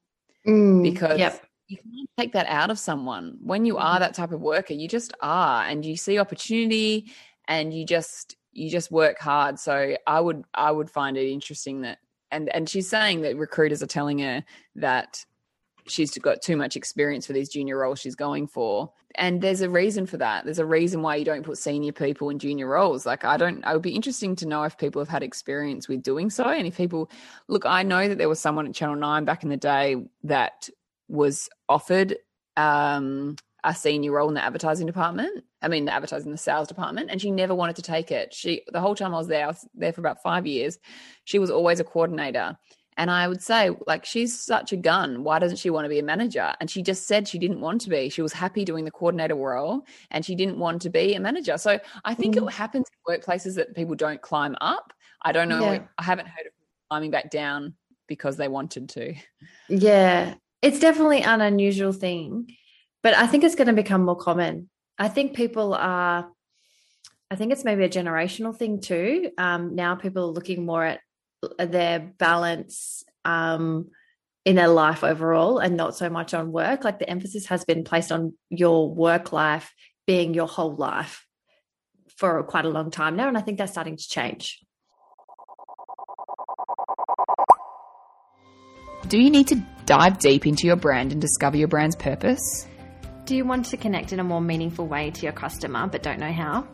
Mm, 0.47 0.83
because 0.83 1.19
yep. 1.19 1.45
you 1.67 1.77
can't 1.77 2.11
take 2.19 2.33
that 2.33 2.47
out 2.47 2.71
of 2.71 2.79
someone. 2.79 3.37
When 3.43 3.65
you 3.65 3.77
are 3.77 3.95
mm-hmm. 3.95 4.01
that 4.01 4.15
type 4.15 4.33
of 4.33 4.41
worker, 4.41 4.75
you 4.75 4.89
just 4.89 5.13
are 5.21 5.65
and 5.65 5.85
you 5.85 5.97
see 5.97 6.19
opportunity 6.19 7.13
and 7.49 7.75
you 7.75 7.85
just 7.85 8.37
you 8.53 8.71
just 8.71 8.91
work 8.91 9.19
hard. 9.19 9.59
So 9.59 9.97
I 10.07 10.21
would 10.21 10.45
I 10.55 10.71
would 10.71 10.91
find 10.91 11.17
it 11.17 11.31
interesting 11.31 11.83
that 11.83 11.99
and 12.31 12.49
and 12.55 12.69
she's 12.69 12.89
saying 12.89 13.23
that 13.23 13.37
recruiters 13.37 13.83
are 13.83 13.89
telling 13.89 14.21
her 14.21 14.45
that 14.77 15.25
she's 15.91 16.17
got 16.19 16.43
too 16.43 16.57
much 16.57 16.77
experience 16.77 17.27
for 17.27 17.33
these 17.33 17.49
junior 17.49 17.79
roles 17.79 18.01
she's 18.01 18.15
going 18.15 18.47
for. 18.47 18.93
And 19.15 19.41
there's 19.41 19.63
a 19.63 19.71
reason 19.71 20.07
for 20.07 20.17
that. 20.19 20.45
There's 20.45 20.59
a 20.59 20.67
reason 20.67 21.03
why 21.03 21.17
you 21.17 21.25
don't 21.25 21.45
put 21.45 21.59
senior 21.59 21.93
people 21.93 22.31
in 22.31 22.39
junior 22.39 22.67
roles. 22.67 23.07
Like, 23.07 23.25
I 23.25 23.37
don't, 23.37 23.65
I 23.65 23.73
would 23.73 23.83
be 23.83 23.95
interesting 23.95 24.37
to 24.37 24.47
know 24.47 24.65
if 24.65 24.79
people 24.79 25.01
have 25.01 25.09
had 25.09 25.23
experience 25.23 25.89
with 25.89 26.03
doing 26.03 26.31
so. 26.31 26.45
And 26.45 26.67
if 26.67 26.77
people, 26.77 27.11
look, 27.49 27.67
I 27.67 27.83
know 27.83 28.09
that 28.09 28.19
there 28.19 28.29
was 28.29 28.41
someone 28.41 28.67
at 28.67 28.75
Channel 28.75 28.97
9 28.97 29.25
back 29.25 29.43
in 29.43 29.49
the 29.49 29.57
day 29.57 29.97
that 30.25 30.69
was 31.09 31.49
offered 31.69 32.17
um, 32.57 33.37
a 33.65 33.75
senior 33.75 34.13
role 34.13 34.29
in 34.29 34.35
the 34.35 34.45
advertising 34.45 34.87
department. 34.87 35.45
I 35.61 35.69
mean, 35.69 35.87
the 35.87 35.93
advertising, 35.93 36.31
the 36.31 36.39
sales 36.39 36.69
department, 36.69 37.11
and 37.11 37.21
she 37.21 37.31
never 37.31 37.55
wanted 37.55 37.77
to 37.77 37.83
take 37.83 38.13
it. 38.13 38.33
She, 38.33 38.63
the 38.69 38.81
whole 38.81 38.95
time 38.95 39.15
I 39.15 39.19
was 39.19 39.27
there, 39.27 39.45
I 39.45 39.49
was 39.49 39.67
there 39.75 39.93
for 39.93 40.01
about 40.01 40.23
five 40.23 40.47
years. 40.47 40.79
She 41.25 41.39
was 41.39 41.51
always 41.51 41.81
a 41.81 41.85
coordinator. 41.85 42.57
And 42.99 43.13
I 43.13 43.29
would 43.29 43.41
say, 43.41 43.71
like, 43.87 44.05
she's 44.05 44.39
such 44.39 44.73
a 44.73 44.77
gun. 44.77 45.23
Why 45.23 45.39
doesn't 45.39 45.59
she 45.59 45.71
want 45.71 45.85
to 45.85 45.89
be 45.89 46.01
a 46.01 46.03
manager? 46.03 46.53
And 46.61 46.69
she 46.69 46.83
just 46.83 47.07
said 47.07 47.29
she 47.29 47.39
didn't 47.39 47.61
want 47.61 47.81
to 47.83 47.91
be. 47.91 48.09
She 48.09 48.23
was 48.23 48.33
happy 48.33 48.65
doing 48.65 48.85
the 48.85 48.91
coordinator 48.91 49.37
role 49.37 49.87
and 50.11 50.25
she 50.25 50.35
didn't 50.35 50.59
want 50.59 50.83
to 50.83 50.91
be 50.91 51.15
a 51.15 51.21
manager. 51.21 51.59
So 51.59 51.79
I 52.05 52.15
think 52.15 52.35
mm. 52.35 52.49
it 52.49 52.53
happens 52.53 52.87
in 52.91 53.15
workplaces 53.15 53.55
that 53.55 53.77
people 53.77 53.95
don't 53.95 54.21
climb 54.21 54.57
up. 54.61 54.93
I 55.23 55.31
don't 55.31 55.49
know. 55.49 55.73
Yeah. 55.73 55.85
I 55.97 56.03
haven't 56.03 56.27
heard 56.27 56.47
of 56.47 56.53
climbing 56.91 57.13
back 57.13 57.31
down 57.31 57.75
because 58.09 58.37
they 58.37 58.49
wanted 58.49 58.89
to. 58.91 59.15
Yeah. 59.69 60.35
It's 60.61 60.81
definitely 60.81 61.23
an 61.23 61.41
unusual 61.41 61.93
thing, 61.93 62.49
but 63.05 63.15
I 63.15 63.29
think 63.29 63.45
it's 63.45 63.55
going 63.55 63.69
to 63.69 63.75
become 63.75 64.05
more 64.05 64.17
common. 64.17 64.69
I 64.99 65.07
think 65.07 65.35
people 65.35 65.73
are, 65.73 66.29
I 67.31 67.37
think 67.37 67.53
it's 67.53 67.65
maybe 67.65 67.85
a 67.85 67.89
generational 67.89 68.57
thing 68.57 68.81
too. 68.81 69.31
Um, 69.39 69.77
now 69.77 69.95
people 69.95 70.25
are 70.25 70.33
looking 70.33 70.67
more 70.67 70.85
at 70.85 71.01
their 71.59 72.01
balance 72.01 73.05
um, 73.25 73.91
in 74.45 74.57
their 74.57 74.69
life 74.69 75.05
overall 75.05 75.59
and 75.59 75.77
not 75.77 75.97
so 75.97 76.09
much 76.09 76.35
on 76.35 76.53
work. 76.53 76.85
Like 76.85 76.99
the 76.99 77.09
emphasis 77.09 77.47
has 77.47 77.65
been 77.65 77.85
placed 77.85 78.11
on 78.13 78.35
your 78.51 78.93
work 78.93 79.33
life 79.33 79.73
being 80.07 80.35
your 80.35 80.47
whole 80.47 80.75
life 80.75 81.27
for 82.17 82.43
quite 82.43 82.65
a 82.65 82.71
long 82.71 82.91
time 82.91 83.17
now. 83.17 83.29
And 83.29 83.37
I 83.37 83.41
think 83.41 83.59
that's 83.59 83.73
starting 83.73 83.97
to 83.97 84.09
change. 84.09 84.59
Do 89.07 89.19
you 89.19 89.31
need 89.31 89.49
to 89.49 89.63
dive 89.87 90.19
deep 90.19 90.47
into 90.47 90.67
your 90.67 90.77
brand 90.77 91.13
and 91.13 91.21
discover 91.21 91.57
your 91.57 91.69
brand's 91.69 91.97
purpose? 91.97 92.67
Do 93.25 93.37
you 93.37 93.45
want 93.45 93.67
to 93.67 93.77
connect 93.77 94.13
in 94.13 94.21
a 94.21 94.25
more 94.25 94.41
meaningful 94.41 94.87
way 94.87 95.11
to 95.11 95.23
your 95.23 95.33
customer 95.33 95.87
but 95.87 96.03
don't 96.03 96.19
know 96.19 96.33
how? 96.33 96.67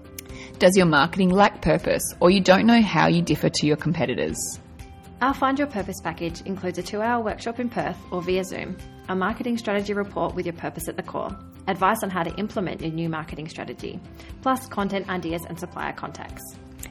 Does 0.58 0.76
your 0.76 0.86
marketing 0.86 1.30
lack 1.30 1.62
purpose 1.62 2.02
or 2.20 2.30
you 2.30 2.40
don't 2.40 2.64
know 2.64 2.80
how 2.80 3.08
you 3.08 3.22
differ 3.22 3.48
to 3.48 3.66
your 3.66 3.76
competitors? 3.76 4.36
Our 5.20 5.34
Find 5.34 5.58
Your 5.58 5.66
Purpose 5.66 6.00
package 6.00 6.42
includes 6.42 6.78
a 6.78 6.82
two 6.82 7.00
hour 7.00 7.22
workshop 7.22 7.58
in 7.58 7.68
Perth 7.68 7.96
or 8.12 8.22
via 8.22 8.44
Zoom, 8.44 8.76
a 9.08 9.16
marketing 9.16 9.58
strategy 9.58 9.94
report 9.94 10.36
with 10.36 10.46
your 10.46 10.52
purpose 10.52 10.88
at 10.88 10.96
the 10.96 11.02
core, 11.02 11.36
advice 11.66 12.04
on 12.04 12.10
how 12.10 12.22
to 12.22 12.32
implement 12.36 12.82
your 12.82 12.92
new 12.92 13.08
marketing 13.08 13.48
strategy, 13.48 13.98
plus 14.42 14.68
content 14.68 15.08
ideas 15.08 15.42
and 15.48 15.58
supplier 15.58 15.92
contacts. 15.92 16.42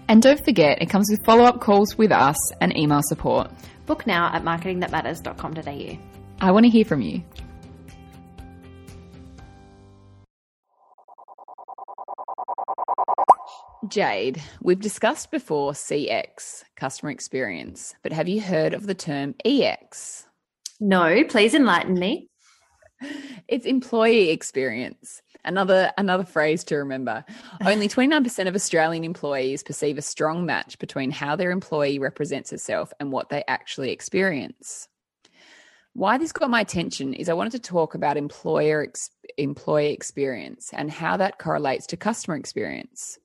And 0.10 0.22
don't 0.22 0.43
forget, 0.43 0.82
it 0.82 0.89
comes 0.89 1.10
with 1.10 1.24
follow 1.24 1.46
up 1.46 1.62
calls 1.62 1.98
with 1.98 2.12
us 2.12 2.36
and 2.60 2.77
email 2.77 3.01
support. 3.03 3.50
Book 3.86 4.05
now 4.05 4.29
at 4.34 4.43
marketingthatmatters.com.au. 4.43 5.98
I 6.41 6.51
want 6.51 6.65
to 6.65 6.70
hear 6.70 6.84
from 6.84 7.01
you. 7.01 7.24
Jade, 13.88 14.42
we've 14.62 14.80
discussed 14.80 15.30
before 15.30 15.74
CX, 15.74 16.63
customer 16.78 17.12
experience, 17.12 17.94
but 18.02 18.13
have 18.13 18.30
you 18.30 18.40
heard 18.40 18.74
of 18.74 18.88
the 18.88 18.96
term 18.96 19.36
EX? 19.44 20.25
No, 20.80 21.24
please 21.25 21.54
enlighten 21.54 21.96
me. 21.96 22.30
It's 23.50 23.66
employee 23.66 24.30
experience. 24.30 25.22
Another 25.44 25.92
another 25.98 26.24
phrase 26.24 26.63
to 26.66 26.78
remember. 26.78 27.25
Only 27.66 27.90
29% 27.90 28.48
of 28.48 28.56
Australian 28.56 29.04
employees 29.04 29.63
perceive 29.63 29.98
a 29.98 30.02
strong 30.02 30.46
match 30.46 30.80
between 30.80 31.12
how 31.12 31.36
their 31.36 31.52
employee 31.52 32.00
represents 32.00 32.54
itself 32.54 32.94
and 33.02 33.12
what 33.12 33.28
they 33.28 33.44
actually 33.50 33.92
experience. 33.92 34.88
Why 35.92 36.18
this 36.18 36.32
got 36.32 36.50
my 36.50 36.62
attention 36.62 37.13
is 37.13 37.28
I 37.28 37.34
wanted 37.34 37.52
to 37.52 37.60
talk 37.60 37.96
about 37.96 38.16
employer 38.16 38.84
ex- 38.84 39.10
employee 39.38 39.92
experience 39.92 40.72
and 40.72 40.90
how 40.90 41.18
that 41.18 41.38
correlates 41.38 41.86
to 41.88 41.98
customer 41.98 42.38
experience 42.38 43.20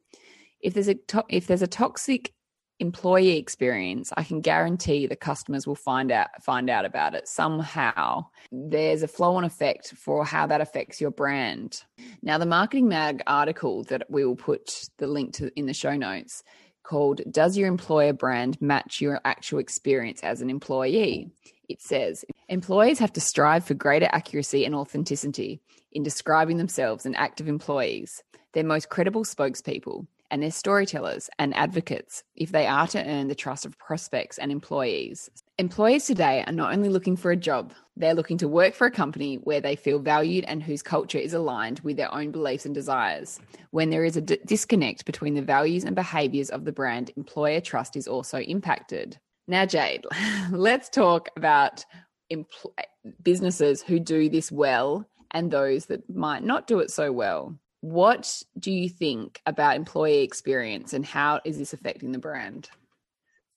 if 0.61 0.75
there's 0.75 0.88
a 0.88 0.95
to- 0.95 1.25
if 1.29 1.47
there's 1.47 1.62
a 1.62 1.67
toxic 1.67 2.33
employee 2.81 3.37
experience, 3.37 4.12
I 4.17 4.23
can 4.23 4.41
guarantee 4.41 5.07
the 5.07 5.17
customers 5.17 5.67
will 5.67 5.75
find 5.75 6.12
out 6.12 6.29
find 6.43 6.71
out 6.71 6.85
about 6.85 7.15
it 7.15 7.27
somehow. 7.29 8.27
There's 8.53 9.03
a 9.03 9.09
flow 9.09 9.35
on 9.35 9.45
effect 9.45 9.95
for 9.97 10.25
how 10.25 10.47
that 10.47 10.61
affects 10.61 11.00
your 11.00 11.11
brand. 11.11 11.83
Now, 12.23 12.38
the 12.38 12.47
Marketing 12.47 12.88
Mag 12.88 13.23
article 13.27 13.85
that 13.85 14.05
we 14.09 14.25
will 14.25 14.37
put 14.37 14.88
the 14.99 15.07
link 15.07 15.35
to 15.35 15.50
in 15.57 15.67
the 15.67 15.75
show 15.75 15.97
notes 15.97 16.43
called 16.85 17.21
"Does 17.31 17.57
Your 17.57 17.69
Employer 17.69 18.12
Brand 18.12 18.61
Match 18.61 19.00
Your 19.00 19.21
Actual 19.25 19.59
Experience 19.59 20.21
as 20.23 20.41
an 20.41 20.50
Employee?" 20.50 21.31
It 21.69 21.83
says 21.83 22.25
employees 22.49 22.99
have 22.99 23.12
to 23.12 23.21
strive 23.21 23.65
for 23.65 23.75
greater 23.75 24.09
accuracy 24.11 24.65
and 24.65 24.75
authenticity 24.75 25.61
in 25.93 26.03
describing 26.03 26.57
themselves 26.57 27.05
and 27.05 27.15
active 27.17 27.47
employees, 27.49 28.23
their 28.55 28.65
most 28.65 28.88
credible 28.88 29.25
spokespeople 29.25 30.07
and 30.31 30.43
they're 30.43 30.51
storytellers 30.51 31.31
and 31.39 31.55
advocates 31.57 32.23
if 32.37 32.51
they 32.51 32.67
are 32.67 32.87
to 32.89 33.05
earn 33.05 33.29
the 33.29 33.35
trust 33.35 33.65
of 33.65 33.79
prospects 33.79 34.39
and 34.39 34.53
employees. 34.53 35.31
Employees 35.59 36.07
today 36.07 36.45
are 36.47 36.53
not 36.53 36.73
only 36.73 36.89
looking 36.89 37.17
for 37.17 37.31
a 37.31 37.37
job, 37.37 37.73
they're 37.97 38.15
looking 38.15 38.39
to 38.39 38.49
work 38.49 38.75
for 38.75 38.87
a 38.87 38.91
company 38.91 39.37
where 39.37 39.61
they 39.61 39.75
feel 39.75 39.99
valued 39.99 40.45
and 40.45 40.63
whose 40.63 40.83
culture 40.83 41.19
is 41.19 41.35
aligned 41.35 41.81
with 41.81 41.97
their 41.97 42.13
own 42.15 42.31
beliefs 42.31 42.65
and 42.67 42.75
desires. 42.75 43.41
When 43.71 43.91
there 43.91 44.05
is 44.05 44.17
a 44.17 44.21
d- 44.21 44.39
disconnect 44.45 45.05
between 45.05 45.35
the 45.35 45.43
values 45.43 45.85
and 45.85 45.97
behaviors 45.97 46.51
of 46.51 46.65
the 46.65 46.73
brand, 46.73 47.11
employer 47.17 47.61
trust 47.61 47.97
is 47.97 48.07
also 48.07 48.39
impacted. 48.39 49.19
Now, 49.49 49.67
Jade, 49.67 50.05
let's 50.51 50.89
talk 50.89 51.31
about 51.37 51.85
empl- 52.33 52.73
businesses 53.23 53.83
who 53.83 53.99
do 53.99 54.29
this 54.29 54.53
well 54.53 55.09
and 55.31 55.51
those 55.51 55.87
that 55.87 56.09
might 56.15 56.45
not 56.45 56.67
do 56.67 56.79
it 56.81 56.91
so 56.91 57.13
well. 57.13 57.59
What 57.81 58.43
do 58.59 58.73
you 58.73 58.89
think 58.89 59.41
about 59.47 59.77
employee 59.77 60.23
experience 60.23 60.93
and 60.93 61.07
how 61.07 61.41
is 61.45 61.59
this 61.59 61.73
affecting 61.73 62.13
the 62.13 62.19
brand? 62.19 62.69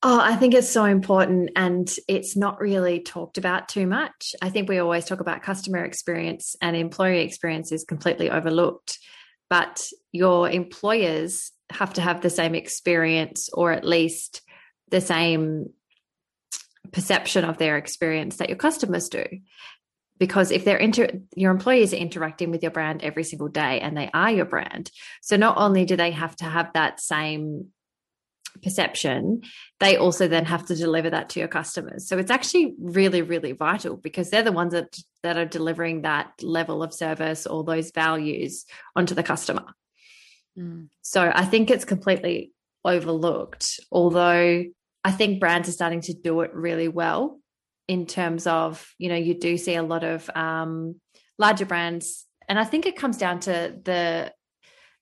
Oh, 0.04 0.20
I 0.20 0.36
think 0.36 0.56
it's 0.56 0.70
so 0.70 0.86
important 0.86 1.52
and 1.56 1.92
it's 2.08 2.36
not 2.36 2.60
really 2.60 3.02
talked 3.02 3.38
about 3.38 3.70
too 3.70 3.86
much. 3.86 4.34
I 4.42 4.50
think 4.50 4.68
we 4.68 4.80
always 4.80 5.06
talk 5.06 5.20
about 5.20 5.44
customer 5.44 5.84
experience 5.84 6.56
and 6.60 6.76
employee 6.76 7.22
experience 7.22 7.72
is 7.72 7.84
completely 7.84 8.30
overlooked. 8.30 8.98
But 9.50 9.86
your 10.12 10.50
employers 10.50 11.52
have 11.70 11.94
to 11.94 12.02
have 12.02 12.22
the 12.22 12.30
same 12.30 12.56
experience 12.56 13.50
or 13.54 13.72
at 13.72 13.86
least 13.86 14.42
the 14.90 15.02
same 15.02 15.68
perception 16.92 17.46
of 17.46 17.58
their 17.58 17.78
experience 17.78 18.38
that 18.38 18.50
your 18.50 18.58
customers 18.58 19.08
do 19.10 19.24
because 20.22 20.52
if 20.52 20.64
they're 20.66 20.78
inter 20.78 21.10
your 21.36 21.50
employees 21.50 21.94
are 21.94 21.98
interacting 21.98 22.52
with 22.52 22.62
your 22.62 22.72
brand 22.72 23.02
every 23.02 23.24
single 23.24 23.48
day 23.48 23.80
and 23.80 23.98
they 23.98 24.08
are 24.14 24.30
your 24.30 24.46
brand. 24.46 24.92
So 25.20 25.36
not 25.36 25.58
only 25.58 25.84
do 25.84 25.96
they 25.96 26.12
have 26.12 26.36
to 26.38 26.46
have 26.46 26.72
that 26.74 27.00
same 27.00 27.70
perception 28.62 29.42
they 29.80 29.98
also 29.98 30.28
then 30.28 30.46
have 30.46 30.66
to 30.68 30.76
deliver 30.76 31.10
that 31.10 31.30
to 31.30 31.40
your 31.40 31.48
customers. 31.48 32.08
So 32.08 32.20
it's 32.20 32.30
actually 32.30 32.76
really 32.80 33.24
really 33.24 33.54
vital 33.54 33.98
because 33.98 34.30
they're 34.30 34.44
the 34.44 34.52
ones 34.52 34.74
that 34.74 34.96
that 35.24 35.38
are 35.38 35.46
delivering 35.58 36.04
that 36.04 36.32
level 36.44 36.84
of 36.84 36.94
service 36.94 37.48
or 37.48 37.64
those 37.64 37.90
values 37.90 38.66
onto 38.96 39.16
the 39.16 39.24
customer. 39.24 39.66
Mm. 40.56 40.90
so 41.02 41.32
i 41.34 41.46
think 41.46 41.72
it's 41.72 41.86
completely 41.86 42.52
overlooked 42.84 43.80
although 43.90 44.66
i 45.06 45.12
think 45.12 45.40
brands 45.40 45.70
are 45.70 45.78
starting 45.80 46.02
to 46.02 46.14
do 46.14 46.42
it 46.42 46.54
really 46.54 46.90
well 46.90 47.41
in 47.88 48.06
terms 48.06 48.48
of 48.48 48.94
you 48.98 49.10
know 49.10 49.16
you 49.16 49.34
do 49.34 49.58
see 49.58 49.76
a 49.76 49.84
lot 49.84 50.04
of 50.04 50.30
um, 50.36 51.00
larger 51.38 51.66
brands 51.66 52.26
and 52.48 52.60
i 52.60 52.64
think 52.64 52.86
it 52.86 52.96
comes 52.96 53.18
down 53.18 53.40
to 53.40 53.76
the 53.84 54.34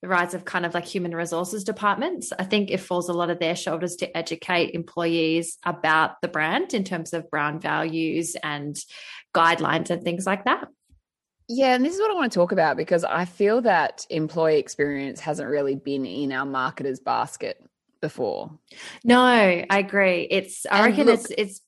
the 0.02 0.08
rise 0.08 0.32
of 0.32 0.46
kind 0.46 0.64
of 0.64 0.72
like 0.72 0.86
human 0.86 1.14
resources 1.14 1.62
departments 1.64 2.32
i 2.38 2.44
think 2.44 2.70
it 2.70 2.78
falls 2.80 3.08
a 3.08 3.12
lot 3.12 3.30
of 3.30 3.38
their 3.38 3.56
shoulders 3.56 3.96
to 3.96 4.16
educate 4.16 4.74
employees 4.74 5.58
about 5.64 6.20
the 6.22 6.28
brand 6.28 6.72
in 6.72 6.84
terms 6.84 7.12
of 7.12 7.30
brand 7.30 7.60
values 7.60 8.34
and 8.42 8.76
guidelines 9.34 9.90
and 9.90 10.02
things 10.02 10.26
like 10.26 10.44
that 10.44 10.68
yeah, 11.52 11.74
and 11.74 11.84
this 11.84 11.94
is 11.94 12.00
what 12.00 12.12
I 12.12 12.14
want 12.14 12.30
to 12.30 12.38
talk 12.38 12.52
about 12.52 12.76
because 12.76 13.02
I 13.02 13.24
feel 13.24 13.60
that 13.62 14.06
employee 14.08 14.60
experience 14.60 15.18
hasn't 15.18 15.48
really 15.48 15.74
been 15.74 16.06
in 16.06 16.30
our 16.30 16.46
marketers 16.46 17.00
basket 17.00 17.60
before. 18.00 18.56
No, 19.02 19.20
I 19.20 19.66
agree. 19.68 20.28
It's 20.30 20.64
I 20.70 20.78
and 20.78 20.86
reckon 20.86 21.06
look, 21.06 21.18
it's 21.18 21.30
it's 21.36 21.60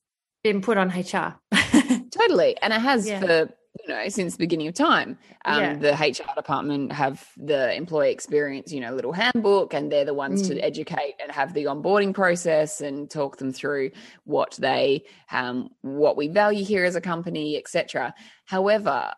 been 0.42 0.60
put 0.60 0.76
on 0.76 0.88
HR. 0.88 1.38
totally. 2.10 2.56
And 2.62 2.72
it 2.72 2.80
has 2.80 3.08
yeah. 3.08 3.20
for 3.20 3.54
you 3.80 3.88
know 3.88 4.08
since 4.08 4.34
the 4.34 4.38
beginning 4.38 4.68
of 4.68 4.74
time 4.74 5.18
um, 5.46 5.62
yeah. 5.62 5.74
the 5.74 5.92
hr 5.94 6.34
department 6.34 6.92
have 6.92 7.26
the 7.38 7.74
employee 7.74 8.12
experience 8.12 8.70
you 8.70 8.80
know 8.80 8.94
little 8.94 9.12
handbook 9.12 9.72
and 9.72 9.90
they're 9.90 10.04
the 10.04 10.14
ones 10.14 10.42
mm. 10.42 10.48
to 10.48 10.60
educate 10.60 11.14
and 11.22 11.32
have 11.32 11.54
the 11.54 11.64
onboarding 11.64 12.14
process 12.14 12.80
and 12.82 13.10
talk 13.10 13.38
them 13.38 13.52
through 13.52 13.90
what 14.24 14.56
they 14.60 15.02
um, 15.30 15.70
what 15.80 16.16
we 16.16 16.28
value 16.28 16.64
here 16.64 16.84
as 16.84 16.96
a 16.96 17.00
company 17.00 17.56
etc 17.56 18.14
however 18.44 19.12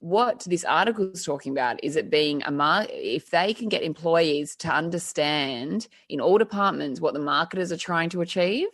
what 0.00 0.46
this 0.48 0.64
article 0.64 1.10
is 1.10 1.24
talking 1.24 1.52
about 1.52 1.82
is 1.82 1.96
it 1.96 2.08
being 2.08 2.42
a 2.44 2.50
mar- 2.50 2.86
if 2.88 3.30
they 3.30 3.52
can 3.52 3.68
get 3.68 3.82
employees 3.82 4.54
to 4.56 4.68
understand 4.68 5.88
in 6.08 6.20
all 6.20 6.38
departments 6.38 7.00
what 7.00 7.14
the 7.14 7.20
marketers 7.20 7.72
are 7.72 7.76
trying 7.76 8.08
to 8.08 8.20
achieve 8.20 8.68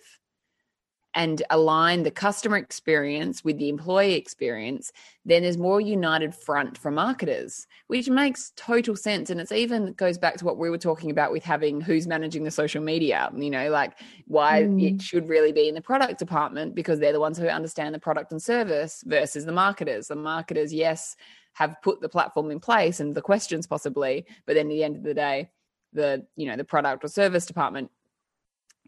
and 1.15 1.43
align 1.51 2.03
the 2.03 2.11
customer 2.11 2.57
experience 2.57 3.45
with 3.45 3.59
the 3.59 3.69
employee 3.69 4.15
experience, 4.15 4.93
then 5.25 5.43
there's 5.43 5.57
more 5.57 5.81
united 5.81 6.35
front 6.35 6.77
for 6.77 6.91
marketers, 6.91 7.67
which 7.87 8.09
makes 8.09 8.53
total 8.57 8.97
sense. 8.97 9.31
And 9.31 9.41
it's 9.41 9.53
even 9.53 9.93
goes 9.93 10.19
back 10.19 10.37
to 10.39 10.45
what 10.45 10.59
we 10.59 10.71
were 10.71 10.79
talking 10.79 11.11
about 11.11 11.31
with 11.31 11.45
having 11.45 11.81
who's 11.81 12.07
managing 12.07 12.43
the 12.43 12.51
social 12.51 12.83
media, 12.83 13.31
you 13.37 13.51
know, 13.51 13.71
like 13.71 13.99
why 14.27 14.63
mm. 14.63 14.95
it 14.95 15.03
should 15.03 15.29
really 15.29 15.53
be 15.53 15.69
in 15.69 15.75
the 15.75 15.81
product 15.81 16.19
department 16.19 16.75
because 16.75 16.99
they're 16.99 17.13
the 17.13 17.21
ones 17.21 17.39
who 17.39 17.47
understand 17.47 17.95
the 17.95 18.01
product 18.01 18.33
and 18.33 18.43
service 18.43 19.05
versus 19.07 19.45
the 19.45 19.53
marketers. 19.53 20.09
The 20.09 20.17
marketers, 20.17 20.75
yes, 20.75 21.17
have 21.53 21.77
put 21.83 22.01
the 22.01 22.09
platform 22.09 22.51
in 22.51 22.59
place 22.59 22.99
and 22.99 23.15
the 23.15 23.23
questions 23.23 23.67
possibly, 23.67 24.27
but 24.47 24.55
then 24.55 24.67
at 24.67 24.71
the 24.71 24.85
end 24.85 24.97
of 24.97 25.05
the 25.05 25.15
day, 25.15 25.51
the 25.93 26.27
you 26.35 26.47
know 26.47 26.57
the 26.57 26.65
product 26.65 27.05
or 27.05 27.09
service 27.09 27.47
department 27.47 27.89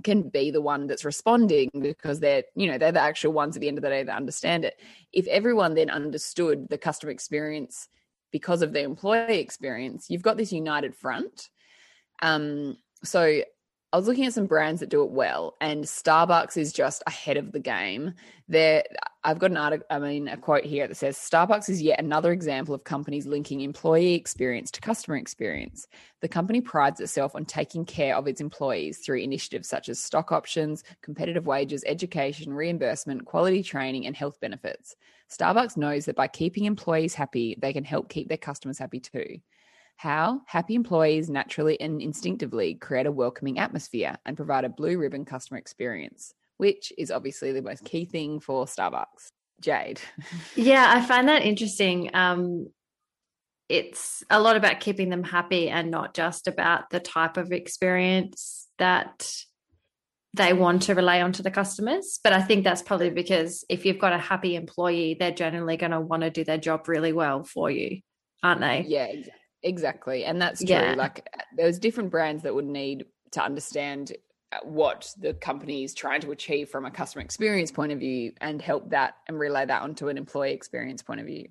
can 0.04 0.28
be 0.28 0.50
the 0.50 0.60
one 0.60 0.86
that's 0.86 1.04
responding 1.04 1.70
because 1.80 2.20
they're 2.20 2.44
you 2.54 2.66
know 2.66 2.78
they're 2.78 2.92
the 2.92 3.00
actual 3.00 3.32
ones 3.32 3.56
at 3.56 3.60
the 3.60 3.68
end 3.68 3.78
of 3.78 3.82
the 3.82 3.88
day 3.88 4.02
that 4.02 4.16
understand 4.16 4.64
it. 4.64 4.80
If 5.12 5.26
everyone 5.28 5.74
then 5.74 5.90
understood 5.90 6.68
the 6.68 6.78
customer 6.78 7.12
experience 7.12 7.88
because 8.32 8.62
of 8.62 8.72
the 8.72 8.82
employee 8.82 9.38
experience 9.38 10.10
you've 10.10 10.22
got 10.22 10.36
this 10.36 10.52
united 10.52 10.94
front. 10.94 11.48
Um 12.20 12.76
so 13.04 13.42
I 13.92 13.98
was 13.98 14.08
looking 14.08 14.26
at 14.26 14.34
some 14.34 14.46
brands 14.46 14.80
that 14.80 14.90
do 14.90 15.04
it 15.04 15.10
well, 15.10 15.54
and 15.60 15.84
Starbucks 15.84 16.56
is 16.56 16.72
just 16.72 17.04
ahead 17.06 17.36
of 17.36 17.52
the 17.52 17.60
game. 17.60 18.14
There, 18.48 18.82
I've 19.22 19.38
got 19.38 19.52
an 19.52 19.56
article, 19.56 19.86
I 19.88 20.00
mean, 20.00 20.26
a 20.26 20.36
quote 20.36 20.64
here 20.64 20.88
that 20.88 20.96
says 20.96 21.16
Starbucks 21.16 21.70
is 21.70 21.80
yet 21.80 22.00
another 22.00 22.32
example 22.32 22.74
of 22.74 22.82
companies 22.82 23.26
linking 23.26 23.60
employee 23.60 24.14
experience 24.14 24.72
to 24.72 24.80
customer 24.80 25.16
experience. 25.16 25.86
The 26.20 26.28
company 26.28 26.60
prides 26.60 27.00
itself 27.00 27.36
on 27.36 27.44
taking 27.44 27.84
care 27.84 28.16
of 28.16 28.26
its 28.26 28.40
employees 28.40 28.98
through 28.98 29.20
initiatives 29.20 29.68
such 29.68 29.88
as 29.88 30.00
stock 30.00 30.32
options, 30.32 30.82
competitive 31.00 31.46
wages, 31.46 31.84
education, 31.86 32.52
reimbursement, 32.52 33.24
quality 33.24 33.62
training, 33.62 34.06
and 34.06 34.16
health 34.16 34.40
benefits. 34.40 34.96
Starbucks 35.30 35.76
knows 35.76 36.06
that 36.06 36.16
by 36.16 36.26
keeping 36.26 36.64
employees 36.64 37.14
happy, 37.14 37.56
they 37.62 37.72
can 37.72 37.84
help 37.84 38.08
keep 38.08 38.28
their 38.28 38.36
customers 38.36 38.78
happy 38.78 38.98
too. 38.98 39.38
How 39.96 40.42
happy 40.46 40.74
employees 40.74 41.30
naturally 41.30 41.80
and 41.80 42.02
instinctively 42.02 42.74
create 42.74 43.06
a 43.06 43.12
welcoming 43.12 43.58
atmosphere 43.58 44.16
and 44.26 44.36
provide 44.36 44.64
a 44.64 44.68
blue 44.68 44.98
ribbon 44.98 45.24
customer 45.24 45.58
experience, 45.58 46.34
which 46.58 46.92
is 46.98 47.10
obviously 47.10 47.52
the 47.52 47.62
most 47.62 47.84
key 47.84 48.04
thing 48.04 48.40
for 48.40 48.66
Starbucks. 48.66 49.28
Jade. 49.60 50.00
yeah, 50.54 50.92
I 50.94 51.00
find 51.00 51.28
that 51.28 51.42
interesting. 51.42 52.10
Um, 52.12 52.68
it's 53.68 54.22
a 54.30 54.40
lot 54.40 54.56
about 54.56 54.80
keeping 54.80 55.08
them 55.08 55.24
happy 55.24 55.68
and 55.68 55.90
not 55.90 56.14
just 56.14 56.46
about 56.46 56.90
the 56.90 57.00
type 57.00 57.36
of 57.36 57.52
experience 57.52 58.68
that 58.78 59.34
they 60.34 60.52
want 60.52 60.82
to 60.82 60.94
relay 60.94 61.20
onto 61.20 61.42
the 61.42 61.50
customers. 61.50 62.20
But 62.22 62.34
I 62.34 62.42
think 62.42 62.64
that's 62.64 62.82
probably 62.82 63.10
because 63.10 63.64
if 63.68 63.86
you've 63.86 63.98
got 63.98 64.12
a 64.12 64.18
happy 64.18 64.54
employee, 64.54 65.16
they're 65.18 65.30
generally 65.32 65.78
going 65.78 65.92
to 65.92 66.00
want 66.00 66.22
to 66.22 66.30
do 66.30 66.44
their 66.44 66.58
job 66.58 66.86
really 66.86 67.12
well 67.12 67.42
for 67.44 67.70
you, 67.70 68.00
aren't 68.42 68.60
they? 68.60 68.84
Yeah, 68.86 69.06
exactly. 69.06 69.40
Exactly. 69.66 70.24
And 70.24 70.40
that's 70.40 70.60
true. 70.60 70.68
Yeah. 70.68 70.94
Like 70.94 71.28
there's 71.56 71.78
different 71.78 72.10
brands 72.10 72.44
that 72.44 72.54
would 72.54 72.66
need 72.66 73.06
to 73.32 73.42
understand 73.42 74.12
uh, 74.52 74.58
what 74.62 75.12
the 75.18 75.34
company 75.34 75.82
is 75.82 75.92
trying 75.92 76.20
to 76.20 76.30
achieve 76.30 76.68
from 76.68 76.84
a 76.84 76.90
customer 76.90 77.22
experience 77.22 77.72
point 77.72 77.90
of 77.90 77.98
view 77.98 78.32
and 78.40 78.62
help 78.62 78.90
that 78.90 79.16
and 79.26 79.38
relay 79.38 79.66
that 79.66 79.82
onto 79.82 80.08
an 80.08 80.16
employee 80.16 80.52
experience 80.52 81.02
point 81.02 81.20
of 81.20 81.26
view. 81.26 81.48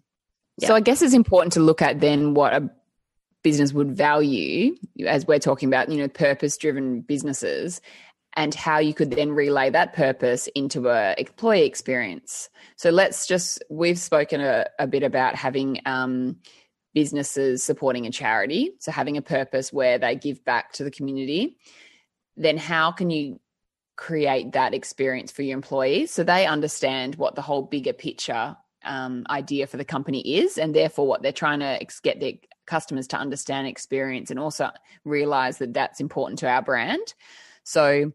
Yeah. 0.57 0.69
So 0.69 0.75
I 0.75 0.79
guess 0.79 1.01
it's 1.01 1.13
important 1.13 1.53
to 1.53 1.59
look 1.59 1.81
at 1.81 1.99
then 1.99 2.33
what 2.33 2.53
a 2.53 2.69
business 3.43 3.73
would 3.73 3.95
value 3.95 4.75
as 5.05 5.27
we're 5.27 5.39
talking 5.39 5.67
about, 5.67 5.89
you 5.89 5.97
know, 5.97 6.07
purpose 6.07 6.57
driven 6.57 7.01
businesses 7.01 7.81
and 8.37 8.53
how 8.53 8.79
you 8.79 8.93
could 8.93 9.11
then 9.11 9.31
relay 9.31 9.69
that 9.69 9.93
purpose 9.93 10.47
into 10.55 10.87
a 10.89 11.15
employee 11.17 11.65
experience. 11.65 12.49
So 12.77 12.89
let's 12.89 13.27
just 13.27 13.61
we've 13.69 13.99
spoken 13.99 14.39
a, 14.39 14.67
a 14.79 14.87
bit 14.87 15.03
about 15.03 15.35
having 15.35 15.81
um, 15.85 16.37
businesses 16.95 17.61
supporting 17.61 18.07
a 18.07 18.11
charity, 18.11 18.71
so 18.79 18.91
having 18.91 19.17
a 19.17 19.21
purpose 19.21 19.71
where 19.71 19.99
they 19.99 20.15
give 20.15 20.43
back 20.43 20.71
to 20.71 20.83
the 20.83 20.89
community, 20.89 21.57
then 22.35 22.57
how 22.57 22.91
can 22.91 23.11
you 23.11 23.39
create 23.97 24.53
that 24.53 24.73
experience 24.73 25.31
for 25.31 25.43
your 25.43 25.53
employees 25.55 26.11
so 26.11 26.23
they 26.23 26.45
understand 26.45 27.15
what 27.15 27.35
the 27.35 27.41
whole 27.41 27.61
bigger 27.61 27.93
picture 27.93 28.57
um, 28.83 29.25
idea 29.29 29.67
for 29.67 29.77
the 29.77 29.85
company 29.85 30.39
is, 30.39 30.57
and 30.57 30.73
therefore 30.73 31.05
what 31.05 31.21
they're 31.21 31.31
trying 31.31 31.59
to 31.59 31.79
get 32.01 32.19
their 32.19 32.33
customers 32.65 33.07
to 33.07 33.17
understand, 33.17 33.67
experience, 33.67 34.31
and 34.31 34.39
also 34.39 34.69
realize 35.03 35.57
that 35.57 35.73
that's 35.73 35.99
important 35.99 36.39
to 36.39 36.49
our 36.49 36.61
brand. 36.61 37.13
So, 37.63 38.11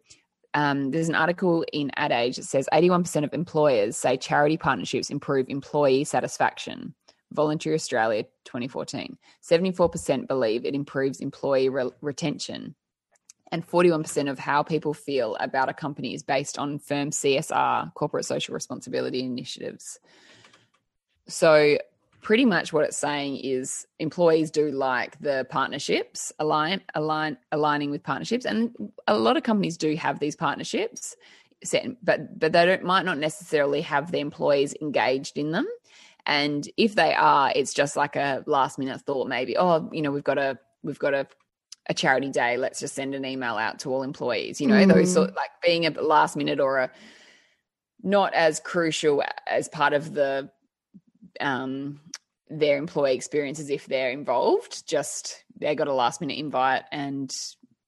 um, 0.55 0.90
there's 0.90 1.09
an 1.09 1.14
article 1.14 1.64
in 1.72 1.92
Ad 1.96 2.11
Age 2.11 2.37
that 2.37 2.44
says 2.44 2.68
81% 2.72 3.24
of 3.24 3.33
employers 3.33 3.96
say 3.96 4.16
charity 4.16 4.57
partnerships 4.57 5.11
improve 5.11 5.46
employee 5.48 6.02
satisfaction. 6.02 6.94
Volunteer 7.33 7.75
Australia 7.75 8.25
2014. 8.45 9.16
74% 9.43 10.27
believe 10.27 10.64
it 10.64 10.75
improves 10.75 11.21
employee 11.21 11.69
re- 11.69 11.90
retention. 12.01 12.75
And 13.53 13.66
41% 13.66 14.31
of 14.31 14.38
how 14.38 14.62
people 14.62 14.95
feel 14.95 15.37
about 15.40 15.69
a 15.69 15.75
company 15.75 16.14
is 16.14 16.23
based 16.23 16.59
on 16.59 16.79
firm 16.79 17.11
CSR, 17.11 17.93
corporate 17.95 18.25
social 18.25 18.55
responsibility 18.55 19.21
initiatives. 19.21 19.99
So, 21.27 21.79
pretty 22.23 22.45
much 22.45 22.73
what 22.73 22.85
it's 22.85 22.97
saying 22.97 23.38
is 23.38 23.87
employees 23.99 24.51
do 24.51 24.71
like 24.71 25.19
the 25.21 25.47
partnerships, 25.51 26.33
align, 26.38 26.81
align, 26.95 27.37
aligning 27.51 27.90
with 27.90 28.03
partnerships. 28.03 28.45
And 28.45 28.75
a 29.07 29.16
lot 29.16 29.37
of 29.37 29.43
companies 29.43 29.77
do 29.77 29.97
have 29.97 30.19
these 30.19 30.37
partnerships, 30.37 31.16
but, 32.03 32.38
but 32.38 32.53
they 32.53 32.66
don't, 32.66 32.85
might 32.85 33.05
not 33.05 33.19
necessarily 33.19 33.81
have 33.83 34.12
the 34.12 34.21
employees 34.21 34.75
engaged 34.81 35.38
in 35.38 35.51
them. 35.51 35.66
And 36.26 36.68
if 36.76 36.94
they 36.94 37.14
are, 37.14 37.52
it's 37.54 37.72
just 37.72 37.96
like 37.96 38.16
a 38.16 38.42
last 38.46 38.78
minute 38.78 39.00
thought, 39.02 39.28
maybe, 39.28 39.56
oh, 39.56 39.88
you 39.92 40.02
know, 40.02 40.11
we've 40.11 40.24
got 40.24 40.38
a 40.38 40.59
we've 40.83 40.98
got 40.98 41.14
a 41.14 41.26
a 41.88 41.94
charity 41.94 42.30
day. 42.30 42.56
Let's 42.56 42.80
just 42.80 42.94
send 42.94 43.14
an 43.14 43.24
email 43.24 43.56
out 43.56 43.78
to 43.80 43.92
all 43.92 44.02
employees. 44.02 44.61
You 44.61 44.68
know, 44.68 44.74
mm. 44.74 44.92
those 44.92 45.12
sort 45.12 45.35
like 45.35 45.50
being 45.62 45.87
a 45.87 45.90
last 45.90 46.37
minute 46.37 46.61
or 46.61 46.78
a 46.78 46.90
not 48.02 48.33
as 48.35 48.61
crucial 48.61 49.22
as 49.46 49.68
part 49.68 49.92
of 49.92 50.14
the 50.14 50.50
um 51.40 52.00
their 52.48 52.78
employee 52.78 53.14
experience 53.14 53.61
as 53.61 53.70
if 53.70 53.87
they're 53.87 54.11
involved. 54.11 54.87
Just 54.87 55.44
they 55.59 55.74
got 55.74 55.88
a 55.88 55.92
last 55.92 56.20
minute 56.20 56.38
invite 56.38 56.83
and 56.92 57.35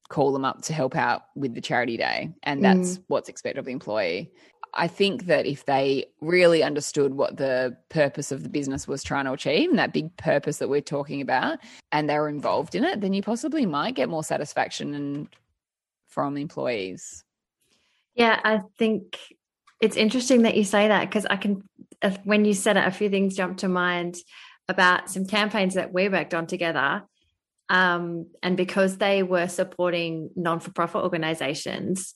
call 0.08 0.32
them 0.32 0.44
up 0.44 0.62
to 0.62 0.72
help 0.72 0.94
out 0.94 1.22
with 1.34 1.54
the 1.54 1.60
charity 1.60 1.96
day. 1.96 2.34
And 2.42 2.62
that's 2.62 2.98
mm. 2.98 3.04
what's 3.08 3.28
expected 3.28 3.58
of 3.58 3.64
the 3.64 3.72
employee. 3.72 4.30
I 4.74 4.88
think 4.88 5.26
that 5.26 5.46
if 5.46 5.66
they 5.66 6.06
really 6.20 6.62
understood 6.62 7.14
what 7.14 7.36
the 7.36 7.76
purpose 7.90 8.32
of 8.32 8.42
the 8.42 8.48
business 8.48 8.88
was 8.88 9.02
trying 9.02 9.26
to 9.26 9.32
achieve 9.32 9.68
and 9.68 9.78
that 9.78 9.92
big 9.92 10.16
purpose 10.16 10.58
that 10.58 10.68
we're 10.68 10.80
talking 10.80 11.20
about 11.20 11.58
and 11.90 12.08
they 12.08 12.18
were 12.18 12.28
involved 12.28 12.74
in 12.74 12.84
it, 12.84 13.00
then 13.00 13.12
you 13.12 13.22
possibly 13.22 13.66
might 13.66 13.94
get 13.94 14.08
more 14.08 14.24
satisfaction 14.24 14.94
and 14.94 15.28
from 16.08 16.36
employees. 16.36 17.24
Yeah, 18.14 18.40
I 18.44 18.62
think 18.78 19.18
it's 19.80 19.96
interesting 19.96 20.42
that 20.42 20.56
you 20.56 20.64
say 20.64 20.88
that 20.88 21.08
because 21.08 21.26
I 21.26 21.36
can, 21.36 21.62
when 22.24 22.44
you 22.44 22.54
said 22.54 22.76
it, 22.76 22.86
a 22.86 22.90
few 22.90 23.10
things 23.10 23.36
jumped 23.36 23.60
to 23.60 23.68
mind 23.68 24.16
about 24.68 25.10
some 25.10 25.26
campaigns 25.26 25.74
that 25.74 25.92
we 25.92 26.08
worked 26.08 26.34
on 26.34 26.46
together. 26.46 27.02
Um, 27.68 28.26
and 28.42 28.56
because 28.56 28.98
they 28.98 29.22
were 29.22 29.48
supporting 29.48 30.30
non 30.36 30.60
for 30.60 30.72
profit 30.72 31.02
organizations, 31.02 32.14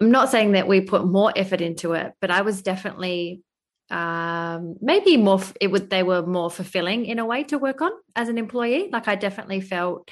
I'm 0.00 0.10
not 0.10 0.30
saying 0.30 0.52
that 0.52 0.68
we 0.68 0.80
put 0.80 1.04
more 1.04 1.32
effort 1.34 1.60
into 1.60 1.92
it, 1.94 2.12
but 2.20 2.30
I 2.30 2.42
was 2.42 2.62
definitely 2.62 3.42
um, 3.90 4.76
maybe 4.80 5.16
more. 5.16 5.40
It 5.60 5.68
would 5.68 5.90
they 5.90 6.02
were 6.02 6.24
more 6.24 6.50
fulfilling 6.50 7.06
in 7.06 7.18
a 7.18 7.26
way 7.26 7.44
to 7.44 7.58
work 7.58 7.80
on 7.80 7.90
as 8.14 8.28
an 8.28 8.38
employee. 8.38 8.90
Like 8.92 9.08
I 9.08 9.16
definitely 9.16 9.60
felt, 9.60 10.10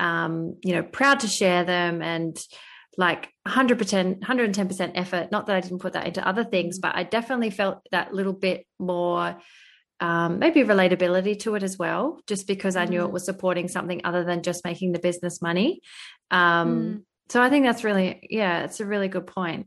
um, 0.00 0.56
you 0.62 0.74
know, 0.74 0.82
proud 0.82 1.20
to 1.20 1.28
share 1.28 1.64
them 1.64 2.02
and 2.02 2.38
like 2.96 3.28
100%, 3.46 4.20
110% 4.20 4.92
effort. 4.96 5.30
Not 5.30 5.46
that 5.46 5.56
I 5.56 5.60
didn't 5.60 5.78
put 5.78 5.92
that 5.92 6.06
into 6.06 6.26
other 6.26 6.42
things, 6.42 6.80
but 6.80 6.96
I 6.96 7.04
definitely 7.04 7.50
felt 7.50 7.86
that 7.92 8.12
little 8.12 8.32
bit 8.32 8.66
more. 8.78 9.38
Um, 10.00 10.38
maybe 10.38 10.62
relatability 10.62 11.40
to 11.40 11.56
it 11.56 11.64
as 11.64 11.76
well, 11.76 12.20
just 12.28 12.46
because 12.46 12.76
I 12.76 12.84
knew 12.84 13.02
it 13.02 13.08
mm. 13.08 13.12
was 13.12 13.24
supporting 13.24 13.66
something 13.66 14.00
other 14.04 14.22
than 14.22 14.44
just 14.44 14.64
making 14.64 14.92
the 14.92 15.00
business 15.00 15.42
money. 15.42 15.80
Um, 16.30 16.68
mm. 16.68 17.02
So 17.28 17.42
I 17.42 17.50
think 17.50 17.66
that's 17.66 17.84
really, 17.84 18.26
yeah, 18.30 18.64
it's 18.64 18.80
a 18.80 18.86
really 18.86 19.08
good 19.08 19.26
point. 19.26 19.66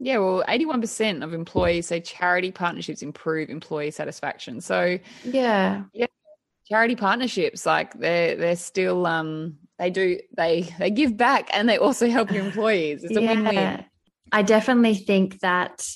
Yeah, 0.00 0.18
well, 0.18 0.44
81% 0.48 1.24
of 1.24 1.34
employees 1.34 1.86
say 1.86 2.00
charity 2.00 2.52
partnerships 2.52 3.02
improve 3.02 3.50
employee 3.50 3.90
satisfaction. 3.90 4.60
So, 4.60 4.98
yeah. 5.24 5.84
Yeah. 5.92 6.06
Charity 6.68 6.96
partnerships 6.96 7.64
like 7.64 7.94
they're 7.94 8.36
they're 8.36 8.54
still 8.54 9.06
um 9.06 9.56
they 9.78 9.88
do 9.88 10.18
they 10.36 10.68
they 10.78 10.90
give 10.90 11.16
back 11.16 11.48
and 11.54 11.66
they 11.66 11.78
also 11.78 12.08
help 12.10 12.30
your 12.30 12.44
employees. 12.44 13.02
It's 13.04 13.16
a 13.16 13.22
yeah. 13.22 13.34
win-win. 13.34 13.84
I 14.30 14.42
definitely 14.42 14.94
think 14.94 15.40
that 15.40 15.88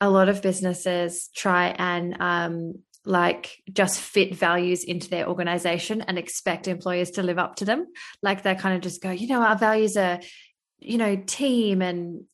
a 0.00 0.10
lot 0.10 0.28
of 0.28 0.42
businesses 0.42 1.30
try 1.34 1.68
and 1.78 2.20
um 2.20 2.74
like 3.04 3.62
just 3.70 4.00
fit 4.00 4.34
values 4.34 4.84
into 4.84 5.10
their 5.10 5.28
organization 5.28 6.00
and 6.02 6.18
expect 6.18 6.68
employers 6.68 7.12
to 7.12 7.22
live 7.22 7.38
up 7.38 7.56
to 7.56 7.64
them. 7.64 7.86
Like 8.22 8.42
they 8.42 8.54
kind 8.54 8.74
of 8.74 8.80
just 8.80 9.02
go, 9.02 9.10
you 9.10 9.28
know, 9.28 9.42
our 9.42 9.56
values 9.56 9.96
are, 9.96 10.20
you 10.78 10.98
know, 10.98 11.16
team 11.16 11.82
and 11.82 12.24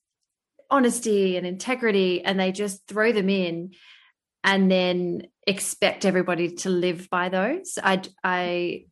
honesty 0.70 1.36
and 1.36 1.46
integrity 1.46 2.24
and 2.24 2.38
they 2.38 2.52
just 2.52 2.86
throw 2.86 3.12
them 3.12 3.28
in 3.28 3.72
and 4.44 4.70
then 4.70 5.26
expect 5.46 6.04
everybody 6.04 6.54
to 6.56 6.70
live 6.70 7.10
by 7.10 7.28
those. 7.28 7.78
I 7.82 8.02
I 8.22 8.84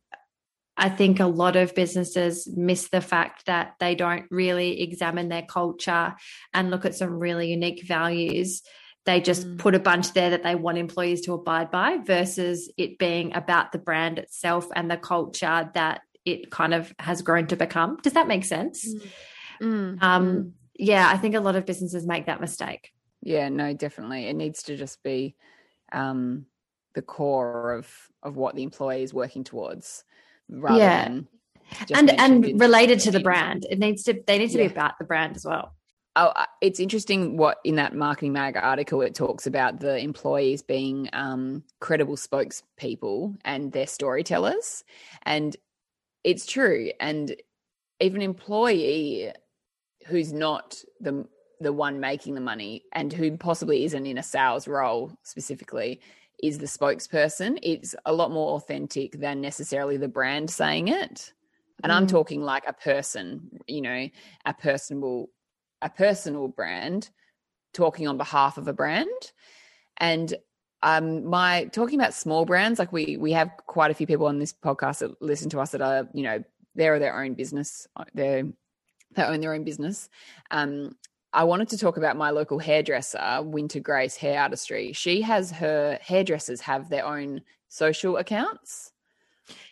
I 0.77 0.89
think 0.89 1.19
a 1.19 1.25
lot 1.25 1.57
of 1.57 1.75
businesses 1.75 2.47
miss 2.55 2.89
the 2.89 3.01
fact 3.01 3.47
that 3.47 3.73
they 3.79 3.95
don't 3.95 4.25
really 4.31 4.81
examine 4.81 5.27
their 5.27 5.41
culture 5.41 6.15
and 6.53 6.71
look 6.71 6.85
at 6.85 6.95
some 6.95 7.19
really 7.19 7.49
unique 7.51 7.85
values. 7.85 8.61
They 9.05 9.21
just 9.21 9.47
mm. 9.47 9.57
put 9.57 9.75
a 9.75 9.79
bunch 9.79 10.13
there 10.13 10.31
that 10.31 10.43
they 10.43 10.55
want 10.55 10.77
employees 10.77 11.21
to 11.21 11.33
abide 11.33 11.71
by 11.71 11.97
versus 11.97 12.71
it 12.77 12.97
being 12.99 13.35
about 13.35 13.71
the 13.71 13.79
brand 13.79 14.19
itself 14.19 14.67
and 14.75 14.91
the 14.91 14.97
culture 14.97 15.69
that 15.73 16.01
it 16.25 16.51
kind 16.51 16.73
of 16.73 16.93
has 16.99 17.21
grown 17.21 17.47
to 17.47 17.55
become. 17.55 17.97
Does 18.03 18.13
that 18.13 18.27
make 18.27 18.45
sense? 18.45 18.87
Mm. 18.87 19.01
Mm. 19.61 20.03
Um, 20.03 20.27
mm. 20.27 20.51
yeah, 20.75 21.09
I 21.09 21.17
think 21.17 21.35
a 21.35 21.39
lot 21.39 21.55
of 21.55 21.65
businesses 21.65 22.05
make 22.05 22.27
that 22.27 22.41
mistake. 22.41 22.91
Yeah, 23.21 23.49
no, 23.49 23.73
definitely. 23.73 24.27
It 24.27 24.35
needs 24.35 24.63
to 24.63 24.77
just 24.77 25.03
be 25.03 25.35
um, 25.91 26.45
the 26.93 27.01
core 27.01 27.73
of 27.73 27.91
of 28.21 28.35
what 28.35 28.55
the 28.55 28.63
employee 28.63 29.03
is 29.03 29.13
working 29.13 29.43
towards 29.43 30.03
rather 30.49 30.79
yeah. 30.79 31.03
than 31.05 31.27
and 31.93 32.09
and 32.09 32.59
related 32.59 32.99
to 33.01 33.11
the 33.11 33.19
brand. 33.19 33.65
It 33.69 33.79
needs 33.79 34.03
to 34.03 34.21
they 34.25 34.37
need 34.37 34.51
to 34.51 34.57
yeah. 34.57 34.67
be 34.67 34.73
about 34.73 34.97
the 34.97 35.05
brand 35.05 35.35
as 35.35 35.45
well. 35.45 35.75
Oh, 36.15 36.27
uh, 36.35 36.45
it's 36.61 36.79
interesting 36.79 37.37
what 37.37 37.59
in 37.63 37.75
that 37.75 37.95
marketing 37.95 38.33
mag 38.33 38.57
article 38.57 39.01
it 39.01 39.15
talks 39.15 39.45
about 39.45 39.79
the 39.79 39.97
employees 39.97 40.61
being 40.61 41.09
um, 41.13 41.63
credible 41.79 42.15
spokespeople 42.15 43.37
and 43.45 43.71
their 43.71 43.87
storytellers, 43.87 44.83
and 45.23 45.55
it's 46.23 46.45
true. 46.45 46.91
And 46.99 47.35
even 47.99 48.21
an 48.21 48.25
employee 48.25 49.31
who's 50.07 50.33
not 50.33 50.83
the 50.99 51.25
the 51.61 51.73
one 51.73 51.99
making 51.99 52.35
the 52.35 52.41
money 52.41 52.83
and 52.93 53.11
who 53.11 53.37
possibly 53.37 53.83
isn't 53.83 54.05
in 54.05 54.17
a 54.17 54.23
sales 54.23 54.67
role 54.67 55.11
specifically 55.23 55.99
is 56.41 56.57
the 56.57 56.65
spokesperson. 56.65 57.59
It's 57.61 57.95
a 58.05 58.13
lot 58.13 58.31
more 58.31 58.55
authentic 58.55 59.19
than 59.19 59.41
necessarily 59.41 59.97
the 59.97 60.07
brand 60.07 60.49
saying 60.49 60.87
it. 60.87 61.33
And 61.83 61.91
mm. 61.91 61.95
I'm 61.95 62.07
talking 62.07 62.41
like 62.41 62.63
a 62.65 62.73
person, 62.73 63.59
you 63.67 63.81
know, 63.81 64.07
a 64.45 64.53
personal 64.53 65.29
a 65.81 65.89
personal 65.89 66.47
brand 66.47 67.09
talking 67.73 68.07
on 68.07 68.17
behalf 68.17 68.57
of 68.57 68.67
a 68.67 68.73
brand. 68.73 69.31
And 69.97 70.33
um 70.81 71.25
my 71.25 71.65
talking 71.73 71.99
about 71.99 72.13
small 72.13 72.45
brands, 72.45 72.79
like 72.79 72.93
we 72.93 73.17
we 73.17 73.31
have 73.33 73.51
quite 73.67 73.91
a 73.91 73.93
few 73.93 74.07
people 74.07 74.27
on 74.27 74.39
this 74.39 74.53
podcast 74.53 74.99
that 74.99 75.21
listen 75.21 75.49
to 75.49 75.59
us 75.59 75.71
that 75.71 75.81
are, 75.81 76.07
you 76.13 76.23
know, 76.23 76.43
they're 76.75 76.99
their 76.99 77.21
own 77.21 77.33
business. 77.33 77.87
They're 78.13 78.43
they 79.15 79.23
own 79.23 79.41
their 79.41 79.53
own 79.53 79.63
business. 79.63 80.09
Um, 80.51 80.95
I 81.31 81.43
wanted 81.43 81.69
to 81.69 81.77
talk 81.77 81.97
about 81.97 82.17
my 82.17 82.31
local 82.31 82.57
hairdresser, 82.57 83.41
Winter 83.43 83.79
Grace 83.79 84.15
Hair 84.15 84.41
Artistry. 84.41 84.93
She 84.93 85.21
has 85.21 85.51
her 85.51 85.99
hairdressers 86.01 86.61
have 86.61 86.89
their 86.89 87.05
own 87.05 87.41
social 87.67 88.17
accounts 88.17 88.91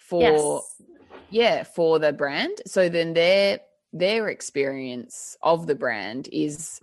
for 0.01 0.21
yes. 0.21 0.81
yeah, 1.29 1.63
for 1.63 1.99
the 1.99 2.13
brand. 2.13 2.61
So 2.65 2.89
then 2.89 3.13
their 3.13 3.59
their 3.93 4.27
experience 4.29 5.37
of 5.41 5.67
the 5.67 5.75
brand 5.75 6.29
is 6.31 6.79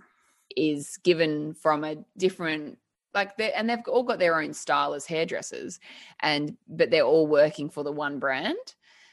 is 0.55 0.97
given 1.03 1.53
from 1.53 1.83
a 1.83 1.97
different 2.17 2.77
like 3.13 3.37
they 3.37 3.51
and 3.53 3.69
they've 3.69 3.79
all 3.87 4.03
got 4.03 4.19
their 4.19 4.39
own 4.39 4.53
style 4.53 4.93
as 4.93 5.05
hairdressers 5.05 5.79
and 6.21 6.57
but 6.67 6.91
they're 6.91 7.03
all 7.03 7.27
working 7.27 7.69
for 7.69 7.83
the 7.83 7.91
one 7.91 8.19
brand. 8.19 8.57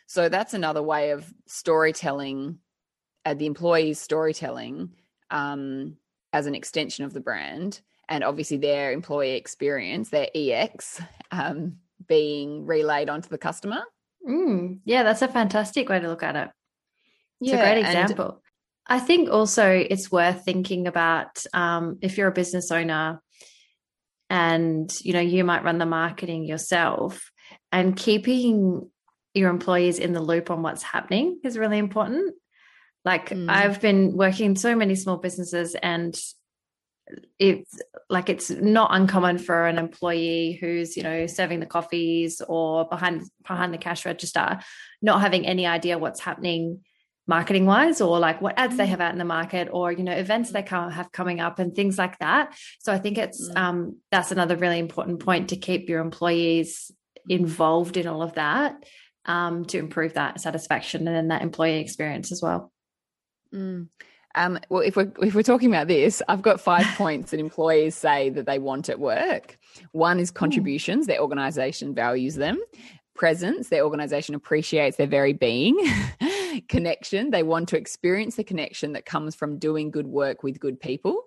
So 0.07 0.29
that's 0.29 0.55
another 0.55 0.83
way 0.83 1.11
of 1.11 1.33
storytelling 1.47 2.59
uh, 3.25 3.35
the 3.35 3.47
employees 3.47 4.01
storytelling 4.01 4.91
um, 5.31 5.97
as 6.33 6.47
an 6.47 6.55
extension 6.55 7.05
of 7.05 7.13
the 7.13 7.21
brand 7.21 7.81
and 8.09 8.25
obviously 8.25 8.57
their 8.57 8.93
employee 8.93 9.37
experience, 9.37 10.11
their 10.11 10.29
EX, 10.35 11.01
um, 11.31 11.77
being 12.09 12.67
relayed 12.67 13.09
onto 13.09 13.29
the 13.29 13.39
customer. 13.39 13.83
Mm, 14.29 14.81
yeah, 14.85 15.03
that's 15.03 15.23
a 15.23 15.29
fantastic 15.29 15.89
way 15.89 16.01
to 16.01 16.09
look 16.09 16.23
at 16.23 16.37
it. 16.37 16.51
It's 17.43 17.51
yeah, 17.51 17.57
a 17.57 17.75
great 17.75 17.85
example. 17.85 18.27
And- 18.27 18.39
I 18.87 18.99
think 18.99 19.31
also 19.31 19.69
it's 19.71 20.11
worth 20.11 20.45
thinking 20.45 20.87
about 20.87 21.45
um, 21.55 21.99
if 22.03 22.19
you're 22.19 22.29
a 22.29 22.33
business 22.33 22.71
owner 22.71 23.23
and 24.29 24.93
you 25.03 25.13
know 25.13 25.21
you 25.21 25.45
might 25.45 25.63
run 25.63 25.79
the 25.79 25.87
marketing 25.87 26.45
yourself 26.45 27.31
and 27.71 27.97
keeping 27.97 28.91
your 29.35 29.51
employees 29.51 29.99
in 29.99 30.13
the 30.13 30.23
loop 30.23 30.51
on 30.51 30.63
what's 30.63 30.83
happening 30.83 31.39
is 31.45 31.59
really 31.59 31.79
important 31.79 32.35
like 33.05 33.29
mm. 33.31 33.49
I've 33.49 33.81
been 33.81 34.17
working 34.17 34.47
in 34.47 34.57
so 34.57 34.75
many 34.75 34.95
small 34.95 35.17
businesses 35.17 35.75
and 35.75 36.19
it's 37.39 37.79
like 38.09 38.29
it's 38.29 38.51
not 38.51 38.95
uncommon 38.95 39.39
for 39.39 39.67
an 39.67 39.79
employee 39.79 40.59
who's 40.61 40.97
you 40.97 41.03
know 41.03 41.27
serving 41.27 41.61
the 41.61 41.67
coffees 41.67 42.41
or 42.49 42.89
behind 42.89 43.23
behind 43.47 43.75
the 43.75 43.79
cash 43.79 44.07
register 44.07 44.61
not 45.03 45.21
having 45.21 45.47
any 45.47 45.67
idea 45.67 45.99
what's 45.99 46.21
happening 46.21 46.81
marketing 47.27 47.67
wise 47.67 48.01
or 48.01 48.19
like 48.19 48.41
what 48.43 48.59
ads 48.59 48.77
they 48.77 48.85
mm. 48.85 48.89
have 48.89 49.01
out 49.01 49.13
in 49.13 49.19
the 49.19 49.25
market 49.25 49.69
or 49.71 49.93
you 49.93 50.03
know 50.03 50.13
events 50.13 50.51
they 50.51 50.65
have 50.69 51.13
coming 51.13 51.41
up 51.41 51.61
and 51.61 51.75
things 51.75 51.97
like 51.97 52.19
that 52.19 52.53
so 52.81 52.93
i 52.93 52.99
think 52.99 53.17
it's 53.17 53.49
mm. 53.49 53.57
um 53.57 53.97
that's 54.11 54.33
another 54.33 54.57
really 54.57 54.81
important 54.81 55.21
point 55.21 55.51
to 55.51 55.57
keep 55.57 55.89
your 55.89 56.01
employees 56.01 56.91
involved 57.29 57.97
in 57.97 58.09
all 58.09 58.23
of 58.23 58.35
that 58.35 58.75
um 59.27 59.65
to 59.65 59.79
improve 59.79 60.15
that 60.15 60.41
satisfaction 60.41 61.07
and 61.07 61.17
then 61.17 61.29
that 61.29 61.43
employee 61.43 61.79
experience 61.79 62.33
as 62.33 62.43
well 62.43 62.73
Mm. 63.53 63.89
Um, 64.35 64.59
well, 64.71 64.83
if 64.83 64.97
we're 64.97 65.13
if 65.21 65.35
we're 65.35 65.43
talking 65.43 65.69
about 65.69 65.89
this, 65.89 66.23
I've 66.29 66.43
got 66.43 66.61
five 66.61 66.87
points 66.97 67.31
that 67.31 67.41
employees 67.41 67.95
say 67.95 68.31
that 68.31 68.47
they 68.47 68.59
want 68.59 68.89
at 68.89 68.99
work. 68.99 69.59
One 69.93 70.19
is 70.19 70.31
contributions; 70.31 71.07
their 71.07 71.21
organisation 71.21 71.95
values 71.95 72.35
them. 72.37 72.59
Presence; 73.15 73.69
their 73.69 73.85
organisation 73.85 74.35
appreciates 74.35 74.97
their 74.97 75.07
very 75.07 75.35
being. 75.35 75.79
connection; 76.61 77.31
they 77.31 77.43
want 77.43 77.69
to 77.71 77.77
experience 77.77 78.37
the 78.37 78.45
connection 78.45 78.93
that 78.93 79.07
comes 79.07 79.35
from 79.35 79.59
doing 79.59 79.91
good 79.91 80.07
work 80.07 80.43
with 80.43 80.61
good 80.61 80.81
people. 80.81 81.25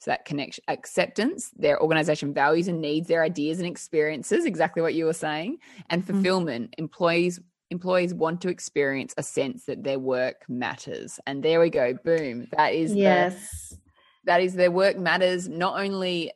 So 0.00 0.12
that 0.12 0.24
connection, 0.24 0.62
acceptance, 0.68 1.50
their 1.56 1.80
organization 1.82 2.32
values 2.32 2.68
and 2.68 2.80
needs 2.80 3.08
their 3.08 3.24
ideas 3.24 3.58
and 3.58 3.66
experiences, 3.66 4.44
exactly 4.44 4.80
what 4.80 4.94
you 4.94 5.06
were 5.06 5.12
saying, 5.12 5.58
and 5.90 6.02
mm. 6.02 6.06
fulfillment. 6.06 6.70
Mm. 6.70 6.78
Employees 6.78 7.40
employees 7.70 8.14
want 8.14 8.40
to 8.40 8.48
experience 8.48 9.14
a 9.18 9.22
sense 9.22 9.64
that 9.66 9.84
their 9.84 9.98
work 9.98 10.44
matters. 10.48 11.20
And 11.26 11.42
there 11.42 11.60
we 11.60 11.70
go. 11.70 11.94
Boom. 12.02 12.46
That 12.52 12.74
is 12.74 12.94
yes. 12.94 13.70
The, 13.70 13.76
that 14.24 14.40
is 14.40 14.54
their 14.54 14.70
work 14.70 14.96
matters 14.96 15.48
not 15.48 15.78
only 15.78 16.32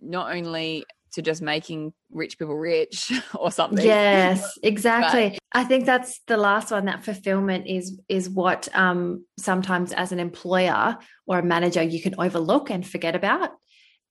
not 0.00 0.34
only 0.34 0.84
to 1.14 1.22
just 1.22 1.42
making 1.42 1.92
rich 2.10 2.38
people 2.38 2.54
rich 2.54 3.12
or 3.34 3.50
something. 3.50 3.84
Yes, 3.84 4.58
exactly. 4.62 5.30
But, 5.30 5.38
I 5.56 5.64
think 5.64 5.86
that's 5.86 6.20
the 6.26 6.36
last 6.36 6.70
one 6.70 6.86
that 6.86 7.04
fulfillment 7.04 7.66
is 7.66 8.00
is 8.08 8.28
what 8.28 8.68
um 8.74 9.24
sometimes 9.38 9.92
as 9.92 10.12
an 10.12 10.20
employer 10.20 10.96
or 11.26 11.38
a 11.38 11.42
manager 11.42 11.82
you 11.82 12.02
can 12.02 12.14
overlook 12.18 12.70
and 12.70 12.86
forget 12.86 13.14
about. 13.14 13.50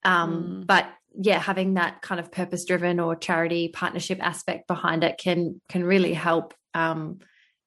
Um 0.04 0.62
mm. 0.62 0.66
but 0.66 0.86
yeah 1.16 1.38
having 1.38 1.74
that 1.74 2.02
kind 2.02 2.20
of 2.20 2.32
purpose 2.32 2.64
driven 2.64 2.98
or 2.98 3.14
charity 3.14 3.68
partnership 3.68 4.18
aspect 4.20 4.66
behind 4.66 5.04
it 5.04 5.18
can 5.18 5.60
can 5.68 5.84
really 5.84 6.12
help 6.12 6.54
um, 6.74 7.18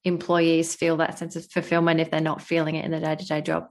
employees 0.03 0.75
feel 0.75 0.97
that 0.97 1.17
sense 1.17 1.35
of 1.35 1.49
fulfillment 1.49 1.99
if 1.99 2.11
they're 2.11 2.21
not 2.21 2.41
feeling 2.41 2.75
it 2.75 2.85
in 2.85 2.91
the 2.91 2.99
day-to-day 2.99 3.41
job 3.41 3.67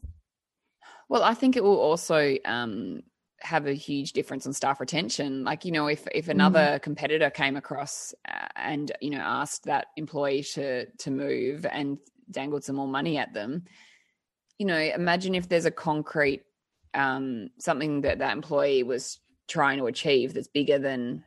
well 1.09 1.23
i 1.23 1.35
think 1.35 1.57
it 1.57 1.65
will 1.65 1.79
also 1.79 2.37
um, 2.45 3.01
have 3.47 3.67
a 3.69 3.73
huge 3.73 4.13
difference 4.13 4.45
on 4.45 4.53
staff 4.53 4.81
retention 4.81 5.45
like 5.45 5.65
you 5.65 5.71
know 5.71 5.87
if 5.87 6.05
if 6.13 6.29
another 6.29 6.67
mm. 6.73 6.83
competitor 6.83 7.31
came 7.31 7.57
across 7.57 8.13
uh, 8.29 8.47
and 8.57 8.91
you 9.01 9.11
know 9.11 9.21
asked 9.21 9.65
that 9.65 9.87
employee 9.97 10.43
to 10.43 10.85
to 10.99 11.11
move 11.13 11.65
and 11.67 11.99
dangled 12.33 12.65
some 12.65 12.75
more 12.75 12.89
money 12.89 13.17
at 13.19 13.33
them 13.33 13.63
you 14.59 14.67
know 14.67 14.77
imagine 14.77 15.35
if 15.35 15.49
there's 15.49 15.65
a 15.65 15.71
concrete 15.71 16.43
um, 16.95 17.51
something 17.59 18.01
that 18.01 18.19
that 18.19 18.33
employee 18.33 18.83
was 18.83 19.21
trying 19.47 19.79
to 19.79 19.87
achieve 19.87 20.35
that's 20.35 20.49
bigger 20.49 20.79
than 20.79 21.23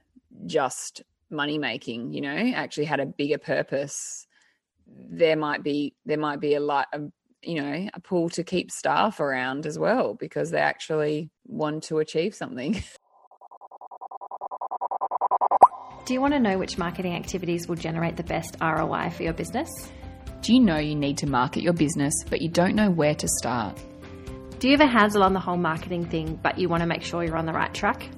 just 0.46 1.02
money 1.30 1.58
making 1.58 2.12
you 2.12 2.20
know 2.20 2.36
actually 2.54 2.86
had 2.86 3.00
a 3.00 3.06
bigger 3.06 3.38
purpose 3.38 4.28
there 5.10 5.38
might 5.38 5.64
be 5.64 5.96
there 6.06 6.18
might 6.18 6.42
be 6.42 6.56
a 6.56 6.60
lot 6.60 6.88
of 6.92 7.12
you 7.44 7.62
know 7.62 7.88
a 7.94 8.00
pool 8.00 8.30
to 8.30 8.44
keep 8.44 8.72
staff 8.72 9.20
around 9.20 9.66
as 9.66 9.78
well 9.80 10.14
because 10.14 10.52
they 10.52 10.60
actually 10.60 11.30
want 11.46 11.84
to 11.84 12.00
achieve 12.00 12.36
something. 12.36 12.84
Do 16.06 16.14
you 16.14 16.22
want 16.22 16.34
to 16.34 16.40
know 16.40 16.58
which 16.58 16.78
marketing 16.80 17.14
activities 17.14 17.68
will 17.68 17.76
generate 17.76 18.18
the 18.18 18.24
best 18.24 18.58
roi 18.60 19.12
for 19.12 19.24
your 19.24 19.34
business? 19.34 19.70
Do 20.42 20.54
you 20.54 20.60
know 20.60 20.78
you 20.78 20.96
need 20.96 21.18
to 21.20 21.28
market 21.28 21.62
your 21.62 21.74
business 21.74 22.14
but 22.30 22.42
you 22.42 22.50
don't 22.50 22.76
know 22.76 22.90
where 22.90 23.14
to 23.14 23.28
start? 23.28 23.78
Do 24.58 24.68
you 24.68 24.78
have 24.78 24.82
a 24.82 24.92
handle 24.92 25.24
on 25.24 25.34
the 25.34 25.40
whole 25.40 25.58
marketing 25.58 26.06
thing, 26.06 26.40
but 26.42 26.58
you 26.58 26.68
want 26.68 26.82
to 26.82 26.88
make 26.88 27.04
sure 27.04 27.24
you're 27.24 27.38
on 27.38 27.46
the 27.46 27.54
right 27.54 27.74
track? 27.74 28.10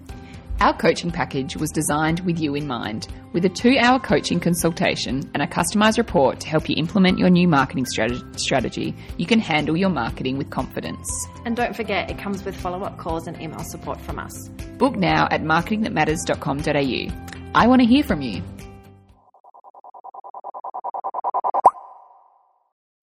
Our 0.61 0.77
coaching 0.77 1.09
package 1.09 1.57
was 1.57 1.71
designed 1.71 2.19
with 2.19 2.37
you 2.37 2.53
in 2.53 2.67
mind, 2.67 3.07
with 3.33 3.43
a 3.45 3.49
two 3.49 3.79
hour 3.79 3.97
coaching 3.97 4.39
consultation 4.39 5.27
and 5.33 5.41
a 5.41 5.47
customized 5.47 5.97
report 5.97 6.39
to 6.41 6.47
help 6.47 6.69
you 6.69 6.75
implement 6.77 7.17
your 7.17 7.31
new 7.31 7.47
marketing 7.47 7.87
strategy. 7.87 8.95
You 9.17 9.25
can 9.25 9.39
handle 9.39 9.75
your 9.75 9.89
marketing 9.89 10.37
with 10.37 10.51
confidence. 10.51 11.09
And 11.45 11.55
don't 11.55 11.75
forget, 11.75 12.11
it 12.11 12.19
comes 12.19 12.45
with 12.45 12.55
follow 12.55 12.83
up 12.83 12.99
calls 12.99 13.25
and 13.25 13.41
email 13.41 13.63
support 13.63 13.99
from 14.01 14.19
us. 14.19 14.49
Book 14.77 14.95
now 14.95 15.27
at 15.31 15.41
marketingthatmatters.com.au. 15.41 17.59
I 17.59 17.65
want 17.65 17.81
to 17.81 17.87
hear 17.87 18.03
from 18.03 18.21
you. 18.21 18.43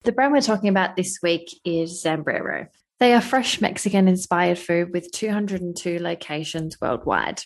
The 0.03 0.13
brand 0.13 0.31
we're 0.31 0.39
talking 0.39 0.69
about 0.69 0.95
this 0.95 1.17
week 1.21 1.49
is 1.65 2.01
Zambrero. 2.05 2.69
They 2.99 3.13
are 3.13 3.21
fresh 3.21 3.61
Mexican 3.61 4.09
inspired 4.09 4.59
food 4.59 4.91
with 4.91 5.11
202 5.13 5.99
locations 5.99 6.81
worldwide. 6.81 7.41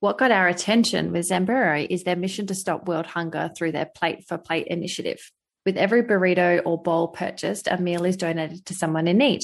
What 0.00 0.16
got 0.16 0.30
our 0.30 0.48
attention 0.48 1.12
with 1.12 1.28
Zambrero 1.28 1.86
is 1.88 2.04
their 2.04 2.16
mission 2.16 2.46
to 2.46 2.54
stop 2.54 2.88
world 2.88 3.06
hunger 3.06 3.50
through 3.54 3.72
their 3.72 3.90
Plate 3.94 4.24
for 4.26 4.38
Plate 4.38 4.66
initiative. 4.68 5.18
With 5.66 5.76
every 5.76 6.02
burrito 6.02 6.62
or 6.64 6.82
bowl 6.82 7.08
purchased, 7.08 7.68
a 7.68 7.76
meal 7.76 8.06
is 8.06 8.16
donated 8.16 8.64
to 8.66 8.74
someone 8.74 9.06
in 9.06 9.18
need. 9.18 9.42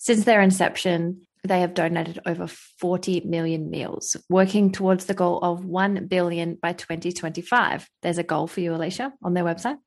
Since 0.00 0.24
their 0.24 0.40
inception, 0.40 1.26
they 1.44 1.60
have 1.60 1.74
donated 1.74 2.20
over 2.26 2.48
40 2.80 3.22
million 3.26 3.70
meals, 3.70 4.16
working 4.28 4.72
towards 4.72 5.06
the 5.06 5.14
goal 5.14 5.38
of 5.38 5.64
1 5.64 6.06
billion 6.06 6.56
by 6.60 6.72
2025. 6.72 7.88
There's 8.02 8.18
a 8.18 8.22
goal 8.22 8.46
for 8.46 8.60
you, 8.60 8.74
Alicia, 8.74 9.12
on 9.22 9.34
their 9.34 9.44
website. 9.44 9.78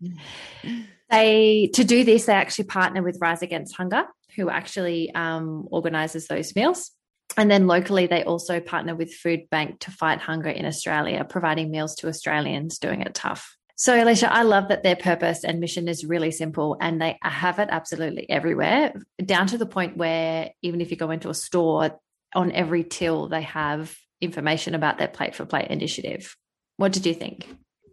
they 1.10 1.70
to 1.74 1.84
do 1.84 2.04
this, 2.04 2.26
they 2.26 2.34
actually 2.34 2.66
partner 2.66 3.02
with 3.02 3.18
Rise 3.20 3.42
Against 3.42 3.76
Hunger, 3.76 4.04
who 4.36 4.50
actually 4.50 5.12
um, 5.14 5.66
organises 5.70 6.28
those 6.28 6.54
meals. 6.54 6.90
And 7.36 7.50
then 7.50 7.66
locally, 7.66 8.06
they 8.06 8.22
also 8.22 8.60
partner 8.60 8.94
with 8.94 9.12
Food 9.12 9.50
Bank 9.50 9.80
to 9.80 9.90
fight 9.90 10.20
hunger 10.20 10.48
in 10.48 10.64
Australia, 10.64 11.26
providing 11.28 11.70
meals 11.70 11.96
to 11.96 12.08
Australians 12.08 12.78
doing 12.78 13.02
it 13.02 13.14
tough. 13.14 13.56
So, 13.74 14.02
Alicia, 14.02 14.32
I 14.32 14.42
love 14.42 14.68
that 14.68 14.82
their 14.82 14.96
purpose 14.96 15.44
and 15.44 15.60
mission 15.60 15.86
is 15.86 16.04
really 16.04 16.30
simple 16.30 16.78
and 16.80 17.00
they 17.00 17.18
have 17.20 17.58
it 17.58 17.68
absolutely 17.70 18.28
everywhere, 18.30 18.94
down 19.22 19.48
to 19.48 19.58
the 19.58 19.66
point 19.66 19.98
where 19.98 20.50
even 20.62 20.80
if 20.80 20.90
you 20.90 20.96
go 20.96 21.10
into 21.10 21.28
a 21.28 21.34
store, 21.34 21.98
on 22.34 22.52
every 22.52 22.84
till, 22.84 23.28
they 23.28 23.42
have 23.42 23.94
information 24.20 24.74
about 24.74 24.98
their 24.98 25.08
Plate 25.08 25.34
for 25.34 25.44
Plate 25.44 25.70
initiative. 25.70 26.36
What 26.76 26.92
did 26.92 27.06
you 27.06 27.14
think? 27.14 27.46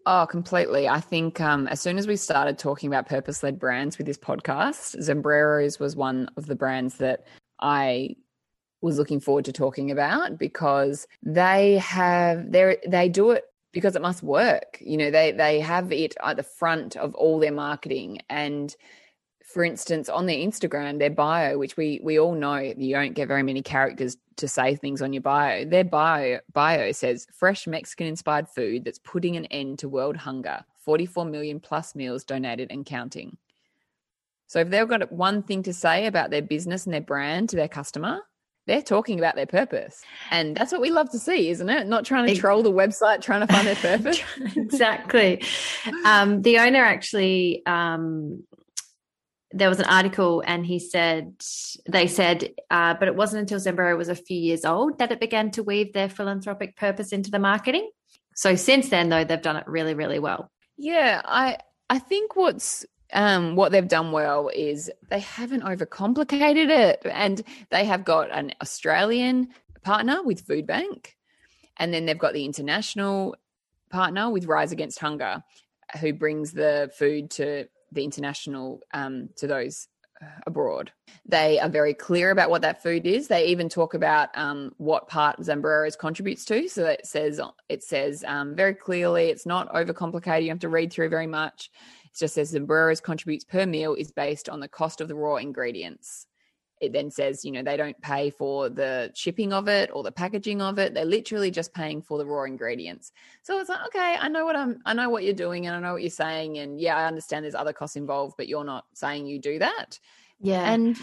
Oh, 0.06 0.28
completely. 0.30 0.88
I 0.90 1.00
think 1.00 1.40
um, 1.40 1.68
as 1.68 1.80
soon 1.80 1.98
as 1.98 2.08
we 2.08 2.18
started 2.18 2.58
talking 2.58 2.88
about 2.88 3.08
purpose 3.08 3.42
led 3.42 3.58
brands 3.58 3.98
with 3.98 4.06
this 4.06 4.18
podcast, 4.18 4.98
Zambreros 4.98 5.80
was 5.80 5.96
one 5.96 6.30
of 6.36 6.46
the 6.46 6.56
brands 6.56 6.98
that 6.98 7.26
I 7.62 8.18
was 8.82 8.98
looking 8.98 9.22
forward 9.22 9.46
to 9.46 9.54
talking 9.54 9.92
about 9.92 10.38
because 10.38 11.08
they 11.22 11.78
have 11.78 12.52
they 12.52 12.78
they 12.86 13.08
do 13.08 13.32
it 13.32 13.46
because 13.72 13.96
it 13.96 14.02
must 14.02 14.24
work. 14.24 14.78
You 14.82 14.98
know, 14.98 15.10
they 15.10 15.32
they 15.32 15.62
have 15.62 15.94
it 15.94 16.16
at 16.22 16.36
the 16.36 16.44
front 16.44 16.98
of 16.98 17.16
all 17.16 17.40
their 17.40 17.54
marketing 17.54 18.20
and 18.30 18.76
for 19.54 19.64
instance, 19.64 20.10
on 20.10 20.26
their 20.26 20.38
Instagram, 20.38 20.98
their 20.98 21.12
bio, 21.12 21.60
which 21.60 21.78
we 21.78 22.00
we 22.04 22.20
all 22.20 22.34
know 22.34 22.56
you 22.56 22.96
don't 22.96 23.14
get 23.14 23.28
very 23.28 23.44
many 23.44 23.62
characters 23.62 24.18
to 24.38 24.48
say 24.48 24.76
things 24.76 25.00
on 25.02 25.14
your 25.14 25.22
bio. 25.22 25.64
Their 25.64 25.84
bio 25.84 26.40
bio 26.52 26.92
says 26.92 27.28
fresh 27.32 27.68
Mexican 27.68 28.08
inspired 28.08 28.50
food 28.50 28.84
that's 28.84 28.98
putting 29.00 29.38
an 29.38 29.46
end 29.46 29.80
to 29.80 29.90
world 29.90 30.18
hunger. 30.18 30.66
44 30.80 31.26
million 31.26 31.60
plus 31.60 31.94
meals 31.94 32.24
donated 32.24 32.72
and 32.72 32.84
counting. 32.84 33.38
So 34.48 34.60
if 34.60 34.70
they've 34.70 34.88
got 34.88 35.12
one 35.12 35.44
thing 35.44 35.64
to 35.64 35.74
say 35.74 36.08
about 36.08 36.32
their 36.32 36.42
business 36.42 36.86
and 36.86 36.94
their 36.94 37.02
brand 37.02 37.50
to 37.50 37.56
their 37.56 37.70
customer, 37.70 38.22
they're 38.66 38.82
talking 38.82 39.20
about 39.20 39.36
their 39.36 39.46
purpose. 39.46 40.02
And 40.32 40.56
that's 40.56 40.72
what 40.72 40.82
we 40.82 40.90
love 40.90 41.10
to 41.12 41.20
see, 41.20 41.50
isn't 41.50 41.70
it? 41.70 41.88
Not 41.88 42.06
trying 42.06 42.28
to 42.28 42.36
troll 42.36 42.64
the 42.64 42.72
website, 42.72 43.22
trying 43.22 43.46
to 43.46 43.54
find 43.54 43.68
their 43.68 43.76
purpose. 43.98 44.22
exactly. 44.56 45.44
Um, 46.06 46.42
the 46.42 46.60
owner 46.60 46.84
actually 46.84 47.62
um, 47.66 48.44
there 49.54 49.70
was 49.70 49.80
an 49.80 49.86
article 49.86 50.44
and 50.46 50.66
he 50.66 50.80
said 50.80 51.36
they 51.88 52.08
said 52.08 52.54
uh, 52.72 52.96
but 52.96 53.08
it 53.08 53.16
wasn't 53.16 53.40
until 53.40 53.60
Zambrero 53.60 53.98
was 53.98 54.10
a 54.10 54.16
few 54.16 54.38
years 54.38 54.66
old 54.66 54.98
that 54.98 55.12
it 55.12 55.20
began 55.20 55.52
to 55.52 55.64
weave 55.64 55.94
their 55.94 56.10
philanthropic 56.10 56.76
purpose 56.76 57.14
into 57.14 57.30
the 57.30 57.40
marketing. 57.40 57.90
So 58.36 58.56
since 58.56 58.90
then 58.90 59.10
though 59.10 59.24
they've 59.24 59.42
done 59.42 59.56
it 59.56 59.68
really 59.68 59.94
really 59.94 60.20
well. 60.20 60.52
Yeah 60.78 61.22
i 61.24 61.58
i 61.90 62.00
think 62.00 62.36
what's 62.36 62.86
um, 63.16 63.56
what 63.56 63.72
they've 63.72 63.88
done 63.88 64.12
well 64.12 64.50
is 64.52 64.90
they 65.12 65.20
haven't 65.20 65.62
overcomplicated 65.62 66.70
it 66.70 67.04
and 67.06 67.44
they 67.70 67.86
have 67.86 68.04
got 68.04 68.32
an 68.32 68.54
australian 68.60 69.50
partner 69.84 70.24
with 70.24 70.48
food 70.48 70.66
bank 70.66 71.16
and 71.78 71.94
then 71.94 72.06
they've 72.06 72.18
got 72.18 72.34
the 72.34 72.46
international 72.46 73.36
partner 73.92 74.32
with 74.32 74.46
rise 74.46 74.72
against 74.72 74.98
hunger 74.98 75.44
who 76.02 76.12
brings 76.12 76.54
the 76.54 76.92
food 76.98 77.30
to 77.30 77.68
the 77.94 78.04
international 78.04 78.82
um, 78.94 79.30
to 79.38 79.48
those 79.48 79.88
uh, 80.22 80.26
abroad. 80.46 80.92
They 81.26 81.60
are 81.60 81.70
very 81.70 81.94
clear 81.94 82.32
about 82.32 82.50
what 82.50 82.62
that 82.62 82.84
food 82.84 83.06
is. 83.06 83.28
They 83.28 83.48
even 83.48 83.70
talk 83.70 83.94
about 83.94 84.30
um, 84.36 84.74
what 84.78 85.08
part 85.08 85.40
Zambreros 85.40 85.98
contributes 85.98 86.46
to. 86.46 86.68
So 86.68 86.86
it 86.86 87.06
says 87.06 87.40
it 87.70 87.84
says 87.84 88.24
um, 88.28 88.56
very 88.56 88.76
clearly. 88.76 89.26
It's 89.26 89.46
not 89.46 89.74
overcomplicated. 89.74 90.44
You 90.44 90.50
have 90.50 90.60
to 90.60 90.70
read 90.70 90.92
through 90.92 91.10
very 91.10 91.28
much. 91.28 91.70
It 92.06 92.18
just 92.18 92.36
says 92.36 92.54
Zambreros 92.54 93.02
contributes 93.02 93.44
per 93.44 93.66
meal 93.66 93.96
is 93.96 94.12
based 94.12 94.50
on 94.50 94.60
the 94.60 94.68
cost 94.68 95.02
of 95.02 95.08
the 95.08 95.16
raw 95.16 95.38
ingredients 95.38 96.28
it 96.84 96.94
then 96.94 97.10
says, 97.10 97.44
you 97.44 97.52
know, 97.52 97.64
they 97.64 97.78
don't 97.78 98.00
pay 98.02 98.30
for 98.30 98.70
the 98.70 99.12
shipping 99.14 99.54
of 99.54 99.68
it 99.68 99.90
or 99.94 100.04
the 100.04 100.12
packaging 100.12 100.62
of 100.62 100.80
it. 100.80 100.94
They're 100.94 101.06
literally 101.06 101.52
just 101.52 101.74
paying 101.74 102.02
for 102.02 102.18
the 102.18 102.26
raw 102.26 102.44
ingredients. 102.44 103.12
So 103.42 103.60
it's 103.60 103.70
like, 103.70 103.86
okay, 103.88 104.18
I 104.20 104.28
know 104.28 104.46
what 104.46 104.56
I'm, 104.56 104.82
I 104.86 104.94
know 104.94 105.10
what 105.10 105.24
you're 105.24 105.34
doing 105.34 105.68
and 105.68 105.76
I 105.76 105.80
know 105.80 105.94
what 105.94 106.02
you're 106.02 106.10
saying. 106.10 106.60
And 106.60 106.80
yeah, 106.80 106.98
I 106.98 107.06
understand 107.06 107.44
there's 107.44 107.56
other 107.56 107.74
costs 107.74 107.96
involved, 107.96 108.36
but 108.38 108.48
you're 108.48 108.64
not 108.64 108.86
saying 108.94 109.26
you 109.26 109.40
do 109.40 109.60
that. 109.60 110.00
Yeah. 110.40 110.72
And 110.72 110.98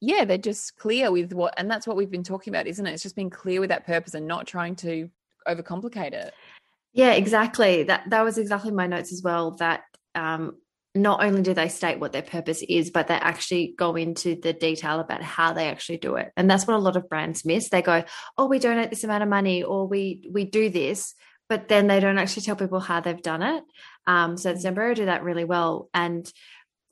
yeah, 0.00 0.24
they're 0.24 0.38
just 0.38 0.76
clear 0.76 1.10
with 1.10 1.32
what, 1.32 1.54
and 1.56 1.70
that's 1.70 1.86
what 1.86 1.96
we've 1.96 2.10
been 2.10 2.24
talking 2.24 2.52
about, 2.52 2.66
isn't 2.66 2.86
it? 2.86 2.92
It's 2.92 3.02
just 3.02 3.16
being 3.16 3.30
clear 3.30 3.60
with 3.60 3.70
that 3.70 3.86
purpose 3.86 4.14
and 4.14 4.26
not 4.26 4.46
trying 4.46 4.76
to 4.76 5.08
overcomplicate 5.46 6.12
it. 6.12 6.34
Yeah, 6.92 7.12
exactly. 7.12 7.84
That 7.84 8.10
that 8.10 8.24
was 8.24 8.36
exactly 8.36 8.72
my 8.72 8.86
notes 8.88 9.12
as 9.12 9.22
well. 9.22 9.52
That 9.52 9.84
um, 10.14 10.56
not 10.94 11.22
only 11.22 11.42
do 11.42 11.54
they 11.54 11.68
state 11.68 12.00
what 12.00 12.12
their 12.12 12.22
purpose 12.22 12.62
is, 12.68 12.90
but 12.90 13.06
they 13.06 13.14
actually 13.14 13.74
go 13.76 13.94
into 13.94 14.34
the 14.34 14.52
detail 14.52 14.98
about 14.98 15.22
how 15.22 15.52
they 15.52 15.68
actually 15.68 15.98
do 15.98 16.16
it. 16.16 16.32
And 16.36 16.50
that's 16.50 16.66
what 16.66 16.76
a 16.76 16.80
lot 16.80 16.96
of 16.96 17.08
brands 17.08 17.44
miss. 17.44 17.68
They 17.68 17.82
go, 17.82 18.04
"Oh, 18.36 18.46
we 18.46 18.58
donate 18.58 18.90
this 18.90 19.04
amount 19.04 19.22
of 19.22 19.28
money, 19.28 19.62
or 19.62 19.86
we 19.86 20.28
we 20.32 20.44
do 20.44 20.68
this," 20.68 21.14
but 21.48 21.68
then 21.68 21.86
they 21.86 22.00
don't 22.00 22.18
actually 22.18 22.42
tell 22.42 22.56
people 22.56 22.80
how 22.80 23.00
they've 23.00 23.22
done 23.22 23.42
it. 23.42 23.64
Um, 24.06 24.36
so 24.36 24.54
Zambrero 24.54 24.94
do 24.94 25.06
that 25.06 25.22
really 25.22 25.44
well. 25.44 25.88
And 25.94 26.30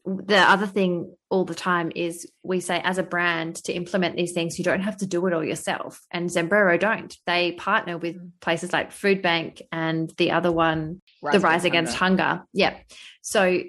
the 0.04 0.38
other 0.38 0.66
thing 0.66 1.14
all 1.28 1.44
the 1.44 1.54
time 1.54 1.92
is 1.94 2.30
we 2.42 2.61
say 2.61 2.80
as 2.82 2.98
a 2.98 3.02
brand 3.02 3.56
to 3.64 3.72
implement 3.72 4.16
these 4.16 4.32
things, 4.32 4.58
you 4.58 4.64
don't 4.64 4.80
have 4.80 4.96
to 4.98 5.06
do 5.06 5.26
it 5.26 5.34
all 5.34 5.44
yourself. 5.44 6.00
And 6.11 6.30
Zambrero 6.30 6.78
don't. 6.78 7.14
They 7.26 7.52
partner 7.52 7.98
with 7.98 8.16
places 8.40 8.72
like 8.72 8.92
Food 8.92 9.22
Bank 9.22 9.61
and 9.70 10.11
the 10.16 10.30
other 10.30 10.50
one, 10.50 11.02
Rise 11.22 11.34
the 11.34 11.40
Rise 11.40 11.64
Against 11.64 11.96
Hunger. 11.96 12.22
Hunger. 12.22 12.44
Yeah. 12.52 12.76
So 13.20 13.62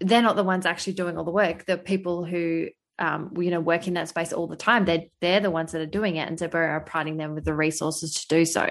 they're 0.00 0.22
not 0.22 0.36
the 0.36 0.44
ones 0.44 0.66
actually 0.66 0.94
doing 0.94 1.16
all 1.16 1.24
the 1.24 1.30
work. 1.30 1.64
The 1.64 1.78
people 1.78 2.24
who 2.24 2.68
um, 2.98 3.32
you 3.38 3.50
know 3.50 3.60
work 3.60 3.86
in 3.86 3.94
that 3.94 4.08
space 4.08 4.32
all 4.32 4.46
the 4.46 4.56
time, 4.56 4.84
they're 4.84 5.04
they're 5.20 5.40
the 5.40 5.50
ones 5.50 5.72
that 5.72 5.80
are 5.80 5.86
doing 5.86 6.16
it, 6.16 6.28
and 6.28 6.38
so 6.38 6.48
we're 6.52 6.80
providing 6.80 7.16
them 7.16 7.34
with 7.34 7.44
the 7.44 7.54
resources 7.54 8.14
to 8.14 8.28
do 8.28 8.44
so. 8.44 8.68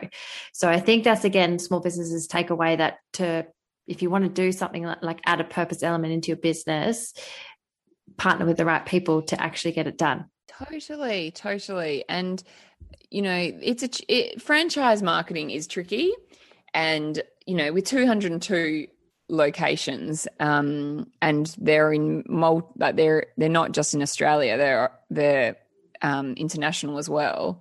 So 0.54 0.70
I 0.70 0.80
think 0.80 1.04
that's 1.04 1.26
again 1.26 1.60
small 1.60 1.80
businesses 1.80 2.28
take 2.28 2.50
away 2.50 2.76
that 2.76 2.98
to 3.14 3.46
if 3.88 4.02
you 4.02 4.10
want 4.10 4.24
to 4.24 4.30
do 4.30 4.52
something 4.52 4.84
like, 4.84 5.04
like 5.04 5.20
add 5.26 5.42
a 5.42 5.44
purpose 5.44 5.84
element 5.84 6.14
into 6.14 6.28
your 6.30 6.38
business, 6.38 7.14
partner 8.18 8.46
with 8.46 8.58
the 8.58 8.66
right 8.66 8.86
people 8.86 9.22
to 9.24 9.42
actually 9.42 9.74
get 9.74 9.88
it 9.88 9.98
done. 9.98 10.26
Totally, 10.48 11.32
totally, 11.32 12.06
and 12.10 12.42
you 13.10 13.22
know 13.22 13.38
it's 13.62 13.84
a 13.84 13.90
it, 14.08 14.42
franchise 14.42 15.04
marketing 15.04 15.52
is 15.52 15.68
tricky, 15.68 16.14
and 16.74 17.22
you 17.46 17.56
know 17.56 17.72
with 17.74 17.86
202 17.86 18.88
locations 19.28 20.28
um, 20.40 21.12
and 21.22 21.56
they're 21.58 21.92
in 21.92 22.24
mul- 22.28 22.72
like 22.78 22.96
they're 22.96 23.28
they're 23.38 23.50
not 23.50 23.72
just 23.72 23.94
in 23.94 24.02
Australia 24.02 24.58
they're 24.58 24.92
they're 25.10 25.56
um, 26.02 26.34
international 26.34 26.98
as 26.98 27.10
well. 27.10 27.60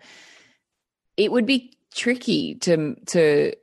It 1.16 1.33
would 1.33 1.46
be 1.46 1.77
tricky 1.94 2.57
to 2.57 2.94
to 3.07 3.55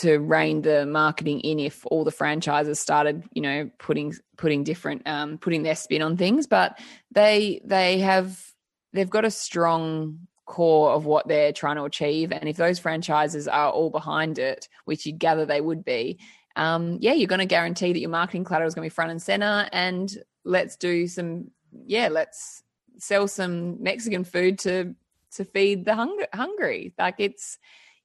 to 0.00 0.18
rein 0.18 0.62
the 0.62 0.86
marketing 0.86 1.40
in 1.40 1.58
if 1.58 1.84
all 1.86 2.04
the 2.04 2.10
franchises 2.10 2.78
started 2.78 3.24
you 3.32 3.42
know 3.42 3.70
putting 3.78 4.14
putting 4.36 4.62
different 4.62 5.06
um, 5.06 5.38
putting 5.38 5.62
their 5.62 5.74
spin 5.74 6.02
on 6.02 6.16
things 6.16 6.46
but 6.46 6.78
they 7.10 7.60
they 7.64 7.98
have 7.98 8.52
they've 8.92 9.10
got 9.10 9.24
a 9.24 9.30
strong 9.30 10.18
core 10.44 10.92
of 10.92 11.04
what 11.04 11.26
they're 11.28 11.52
trying 11.52 11.76
to 11.76 11.84
achieve 11.84 12.32
and 12.32 12.48
if 12.48 12.56
those 12.56 12.78
franchises 12.78 13.48
are 13.48 13.70
all 13.70 13.90
behind 13.90 14.38
it 14.38 14.68
which 14.84 15.04
you'd 15.04 15.18
gather 15.18 15.44
they 15.44 15.60
would 15.60 15.84
be 15.84 16.18
um, 16.58 16.98
yeah, 17.00 17.12
you're 17.12 17.28
going 17.28 17.38
to 17.38 17.46
guarantee 17.46 17.92
that 17.92 18.00
your 18.00 18.10
marketing 18.10 18.44
collateral 18.44 18.68
is 18.68 18.74
going 18.74 18.82
to 18.86 18.92
be 18.92 18.94
front 18.94 19.12
and 19.12 19.22
center. 19.22 19.68
And 19.72 20.12
let's 20.44 20.76
do 20.76 21.06
some, 21.06 21.50
yeah, 21.86 22.08
let's 22.08 22.62
sell 22.98 23.28
some 23.28 23.82
Mexican 23.82 24.24
food 24.24 24.58
to 24.60 24.94
to 25.36 25.44
feed 25.44 25.84
the 25.84 25.94
hung- 25.94 26.24
hungry. 26.34 26.94
Like 26.98 27.16
it's, 27.18 27.58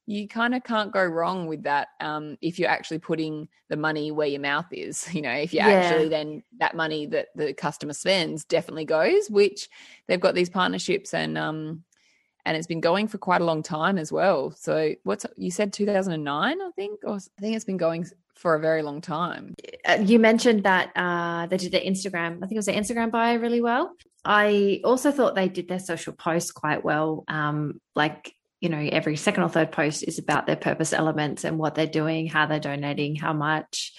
you 0.06 0.28
kind 0.28 0.54
of 0.54 0.62
can't 0.62 0.92
go 0.92 1.02
wrong 1.02 1.46
with 1.46 1.62
that 1.62 1.88
um, 1.98 2.36
if 2.42 2.58
you're 2.58 2.68
actually 2.68 2.98
putting 2.98 3.48
the 3.70 3.76
money 3.78 4.10
where 4.10 4.26
your 4.28 4.40
mouth 4.42 4.66
is. 4.70 5.08
You 5.14 5.22
know, 5.22 5.32
if 5.32 5.52
you 5.54 5.60
Yeah. 5.60 5.70
actually 5.70 6.08
then 6.10 6.42
that 6.58 6.76
money 6.76 7.06
that 7.06 7.28
the 7.34 7.54
customer 7.54 7.94
spends 7.94 8.44
definitely 8.44 8.84
goes, 8.84 9.30
which 9.30 9.68
they've 10.06 10.20
got 10.20 10.34
these 10.34 10.50
partnerships 10.50 11.14
and 11.14 11.36
um, 11.38 11.82
and 12.44 12.56
it's 12.56 12.66
been 12.66 12.80
going 12.80 13.08
for 13.08 13.18
quite 13.18 13.40
a 13.40 13.44
long 13.44 13.62
time 13.62 13.96
as 13.96 14.12
well. 14.12 14.50
So 14.50 14.94
what's 15.04 15.24
you 15.36 15.50
said 15.50 15.72
2009, 15.72 16.60
I 16.60 16.70
think, 16.76 17.00
or 17.04 17.14
I 17.16 17.40
think 17.40 17.56
it's 17.56 17.64
been 17.64 17.78
going 17.78 18.04
for 18.36 18.54
a 18.54 18.60
very 18.60 18.82
long 18.82 19.00
time. 19.00 19.54
Uh, 19.84 19.98
you 20.02 20.18
mentioned 20.18 20.64
that 20.64 20.90
uh, 20.96 21.46
they 21.46 21.56
did 21.56 21.72
their 21.72 21.80
Instagram. 21.80 22.38
I 22.38 22.40
think 22.46 22.52
it 22.52 22.56
was 22.56 22.66
their 22.66 22.80
Instagram 22.80 23.10
bio 23.10 23.36
really 23.36 23.60
well. 23.60 23.94
I 24.24 24.80
also 24.84 25.12
thought 25.12 25.34
they 25.34 25.48
did 25.48 25.68
their 25.68 25.78
social 25.78 26.12
posts 26.12 26.50
quite 26.50 26.84
well. 26.84 27.24
Um, 27.28 27.80
like 27.94 28.34
you 28.60 28.70
know, 28.70 28.78
every 28.78 29.16
second 29.16 29.42
or 29.42 29.50
third 29.50 29.72
post 29.72 30.02
is 30.04 30.18
about 30.18 30.46
their 30.46 30.56
purpose 30.56 30.94
elements 30.94 31.44
and 31.44 31.58
what 31.58 31.74
they're 31.74 31.86
doing, 31.86 32.26
how 32.26 32.46
they're 32.46 32.58
donating, 32.58 33.14
how 33.14 33.34
much, 33.34 33.92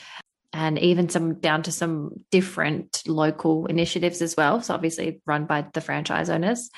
and 0.54 0.80
even 0.80 1.08
some 1.08 1.36
down 1.36 1.62
to 1.64 1.72
some 1.72 2.12
different 2.32 3.04
local 3.06 3.68
initiatives 3.68 4.24
as 4.24 4.36
well. 4.36 4.62
So 4.62 4.74
obviously 4.74 5.22
run 5.26 5.46
by 5.46 5.68
the 5.74 5.82
franchise 5.82 6.32
owners. 6.32 6.72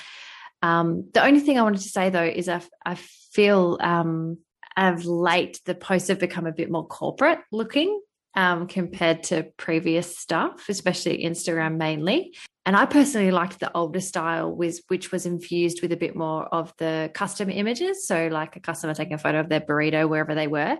Um, 0.60 1.08
the 1.14 1.24
only 1.24 1.40
thing 1.40 1.58
I 1.58 1.62
wanted 1.62 1.80
to 1.80 1.88
say 1.88 2.10
though 2.10 2.24
is 2.24 2.48
I, 2.48 2.60
I 2.84 2.96
feel 2.96 3.78
um, 3.80 4.38
of 4.78 5.04
late 5.04 5.60
the 5.64 5.74
posts 5.74 6.08
have 6.08 6.20
become 6.20 6.46
a 6.46 6.52
bit 6.52 6.70
more 6.70 6.86
corporate 6.86 7.40
looking 7.52 8.00
um, 8.34 8.68
compared 8.68 9.24
to 9.24 9.48
previous 9.56 10.16
stuff, 10.16 10.68
especially 10.68 11.24
Instagram 11.24 11.76
mainly. 11.76 12.36
And 12.64 12.76
I 12.76 12.86
personally 12.86 13.30
liked 13.30 13.58
the 13.58 13.74
older 13.74 14.00
style, 14.00 14.54
with, 14.54 14.80
which 14.88 15.10
was 15.10 15.26
infused 15.26 15.82
with 15.82 15.90
a 15.90 15.96
bit 15.96 16.14
more 16.14 16.44
of 16.44 16.72
the 16.78 17.10
custom 17.14 17.50
images. 17.50 18.06
So, 18.06 18.28
like 18.28 18.56
a 18.56 18.60
customer 18.60 18.94
taking 18.94 19.14
a 19.14 19.18
photo 19.18 19.40
of 19.40 19.48
their 19.48 19.62
burrito 19.62 20.08
wherever 20.08 20.34
they 20.34 20.46
were. 20.46 20.78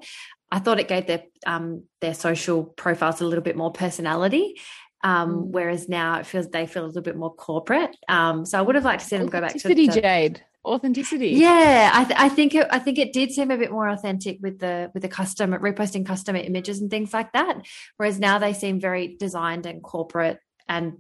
I 0.52 0.58
thought 0.60 0.78
it 0.78 0.88
gave 0.88 1.06
their 1.06 1.24
um, 1.46 1.84
their 2.00 2.14
social 2.14 2.64
profiles 2.64 3.20
a 3.20 3.26
little 3.26 3.44
bit 3.44 3.56
more 3.56 3.72
personality. 3.72 4.60
Um, 5.02 5.30
Mm. 5.30 5.50
whereas 5.52 5.88
now 5.88 6.18
it 6.18 6.26
feels 6.26 6.48
they 6.48 6.66
feel 6.66 6.84
a 6.84 6.88
little 6.88 7.02
bit 7.02 7.16
more 7.16 7.32
corporate. 7.32 7.94
Um, 8.08 8.44
so 8.44 8.58
I 8.58 8.62
would 8.62 8.74
have 8.74 8.84
liked 8.84 9.02
to 9.02 9.08
see 9.08 9.16
them 9.16 9.28
go 9.28 9.40
back 9.40 9.52
to, 9.52 9.74
to 9.74 10.00
Jade. 10.00 10.42
Authenticity. 10.64 11.28
yeah, 11.30 11.90
I, 11.94 12.04
th- 12.04 12.20
I 12.20 12.28
think 12.28 12.54
it, 12.54 12.66
I 12.70 12.78
think 12.78 12.98
it 12.98 13.12
did 13.12 13.30
seem 13.30 13.50
a 13.50 13.56
bit 13.56 13.70
more 13.70 13.88
authentic 13.88 14.38
with 14.42 14.58
the 14.58 14.90
with 14.92 15.02
the 15.02 15.08
custom 15.08 15.52
reposting 15.52 16.04
custom 16.04 16.36
images 16.36 16.80
and 16.80 16.90
things 16.90 17.14
like 17.14 17.32
that. 17.32 17.64
Whereas 17.96 18.18
now 18.18 18.38
they 18.38 18.52
seem 18.52 18.80
very 18.80 19.16
designed 19.18 19.66
and 19.66 19.82
corporate 19.82 20.40
and 20.68 20.98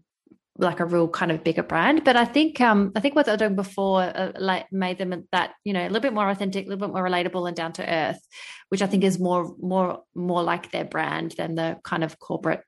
like 0.58 0.80
a 0.80 0.84
real 0.84 1.08
kind 1.08 1.30
of 1.30 1.44
bigger 1.44 1.62
brand. 1.62 2.04
But 2.04 2.16
I 2.16 2.24
think 2.24 2.60
um 2.60 2.92
I 2.96 3.00
think 3.00 3.14
what 3.14 3.26
they're 3.26 3.36
doing 3.36 3.56
before 3.56 4.02
uh, 4.02 4.32
like 4.38 4.70
made 4.72 4.98
them 4.98 5.26
that 5.32 5.54
you 5.64 5.72
know 5.72 5.82
a 5.82 5.88
little 5.88 6.00
bit 6.00 6.12
more 6.12 6.28
authentic, 6.28 6.66
a 6.66 6.68
little 6.68 6.86
bit 6.86 6.94
more 6.94 7.04
relatable 7.04 7.46
and 7.46 7.56
down 7.56 7.72
to 7.74 7.88
earth, 7.88 8.20
which 8.68 8.82
I 8.82 8.86
think 8.86 9.04
is 9.04 9.18
more 9.18 9.54
more 9.60 10.02
more 10.14 10.42
like 10.42 10.70
their 10.70 10.84
brand 10.84 11.34
than 11.36 11.54
the 11.54 11.78
kind 11.84 12.04
of 12.04 12.18
corporate, 12.18 12.62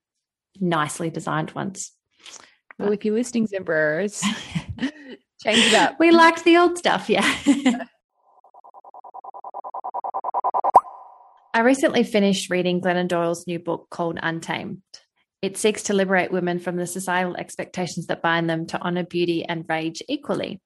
nicely 0.60 1.10
designed 1.10 1.50
ones. 1.52 1.92
Well, 2.78 2.92
if 2.92 3.04
you're 3.04 3.14
listening, 3.14 3.46
Zambreros, 3.46 4.24
change 5.42 5.66
it 5.66 5.74
up. 5.74 5.98
We 5.98 6.10
liked 6.10 6.44
the 6.44 6.56
old 6.56 6.78
stuff, 6.78 7.08
yeah. 7.08 7.34
I 11.52 11.60
recently 11.60 12.04
finished 12.04 12.48
reading 12.48 12.80
Glennon 12.80 13.08
Doyle's 13.08 13.46
new 13.46 13.58
book 13.58 13.88
called 13.90 14.18
Untamed. 14.22 14.82
It 15.42 15.56
seeks 15.56 15.84
to 15.84 15.94
liberate 15.94 16.30
women 16.30 16.58
from 16.58 16.76
the 16.76 16.86
societal 16.86 17.34
expectations 17.36 18.06
that 18.06 18.22
bind 18.22 18.48
them 18.48 18.66
to 18.66 18.78
honor 18.78 19.04
beauty 19.04 19.44
and 19.44 19.64
rage 19.68 20.02
equally. 20.06 20.60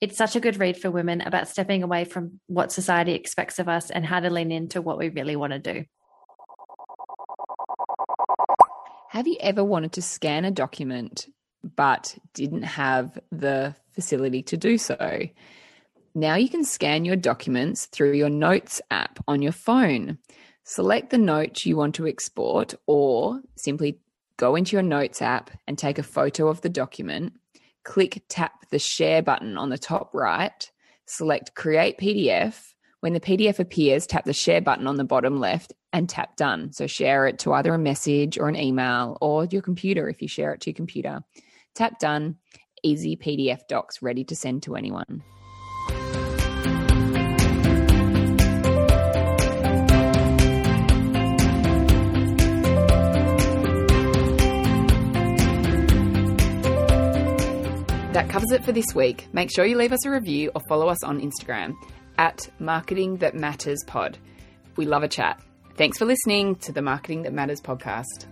It's 0.00 0.18
such 0.18 0.36
a 0.36 0.40
good 0.40 0.58
read 0.58 0.76
for 0.78 0.90
women 0.90 1.22
about 1.22 1.48
stepping 1.48 1.82
away 1.82 2.04
from 2.04 2.40
what 2.46 2.70
society 2.70 3.12
expects 3.12 3.58
of 3.58 3.68
us 3.68 3.90
and 3.90 4.04
how 4.04 4.20
to 4.20 4.30
lean 4.30 4.52
into 4.52 4.82
what 4.82 4.98
we 4.98 5.08
really 5.08 5.34
want 5.34 5.54
to 5.54 5.58
do. 5.58 5.84
Have 9.10 9.26
you 9.26 9.38
ever 9.40 9.64
wanted 9.64 9.92
to 9.92 10.02
scan 10.02 10.44
a 10.44 10.50
document 10.50 11.26
but 11.62 12.16
didn't 12.34 12.62
have 12.62 13.18
the 13.30 13.74
facility 13.92 14.42
to 14.44 14.56
do 14.56 14.78
so? 14.78 15.28
Now 16.14 16.34
you 16.34 16.48
can 16.48 16.64
scan 16.64 17.04
your 17.04 17.16
documents 17.16 17.86
through 17.86 18.12
your 18.12 18.30
Notes 18.30 18.80
app 18.90 19.18
on 19.28 19.42
your 19.42 19.52
phone. 19.52 20.18
Select 20.64 21.10
the 21.10 21.18
note 21.18 21.64
you 21.64 21.76
want 21.76 21.94
to 21.94 22.06
export, 22.06 22.74
or 22.86 23.40
simply 23.56 24.00
go 24.36 24.54
into 24.54 24.76
your 24.76 24.82
Notes 24.82 25.22
app 25.22 25.50
and 25.66 25.78
take 25.78 25.98
a 25.98 26.02
photo 26.02 26.48
of 26.48 26.60
the 26.60 26.68
document. 26.68 27.34
Click 27.84 28.22
tap 28.28 28.68
the 28.70 28.78
share 28.78 29.22
button 29.22 29.56
on 29.56 29.70
the 29.70 29.78
top 29.78 30.12
right, 30.12 30.70
select 31.06 31.54
create 31.54 31.98
PDF. 31.98 32.74
When 33.00 33.12
the 33.12 33.20
PDF 33.20 33.60
appears, 33.60 34.06
tap 34.06 34.24
the 34.24 34.32
share 34.32 34.60
button 34.60 34.86
on 34.86 34.96
the 34.96 35.04
bottom 35.04 35.38
left 35.38 35.72
and 35.92 36.08
tap 36.08 36.36
done. 36.36 36.72
So 36.72 36.86
share 36.86 37.26
it 37.26 37.38
to 37.40 37.52
either 37.52 37.72
a 37.72 37.78
message 37.78 38.38
or 38.38 38.48
an 38.48 38.56
email 38.56 39.16
or 39.20 39.44
your 39.44 39.62
computer 39.62 40.08
if 40.08 40.20
you 40.20 40.28
share 40.28 40.52
it 40.52 40.60
to 40.62 40.70
your 40.70 40.74
computer. 40.76 41.22
Tap 41.78 42.00
done, 42.00 42.38
easy 42.82 43.16
PDF 43.16 43.60
docs 43.68 44.02
ready 44.02 44.24
to 44.24 44.34
send 44.34 44.64
to 44.64 44.74
anyone. 44.74 45.22
That 58.12 58.28
covers 58.28 58.50
it 58.50 58.64
for 58.64 58.72
this 58.72 58.92
week. 58.96 59.28
Make 59.32 59.54
sure 59.54 59.64
you 59.64 59.76
leave 59.76 59.92
us 59.92 60.04
a 60.04 60.10
review 60.10 60.50
or 60.56 60.60
follow 60.68 60.88
us 60.88 61.04
on 61.04 61.20
Instagram 61.20 61.74
at 62.18 62.50
Marketing 62.58 63.18
That 63.18 63.36
Matters 63.36 63.84
Pod. 63.86 64.18
We 64.74 64.84
love 64.84 65.04
a 65.04 65.08
chat. 65.08 65.40
Thanks 65.76 65.96
for 65.96 66.06
listening 66.06 66.56
to 66.56 66.72
the 66.72 66.82
Marketing 66.82 67.22
That 67.22 67.32
Matters 67.32 67.60
podcast. 67.60 68.26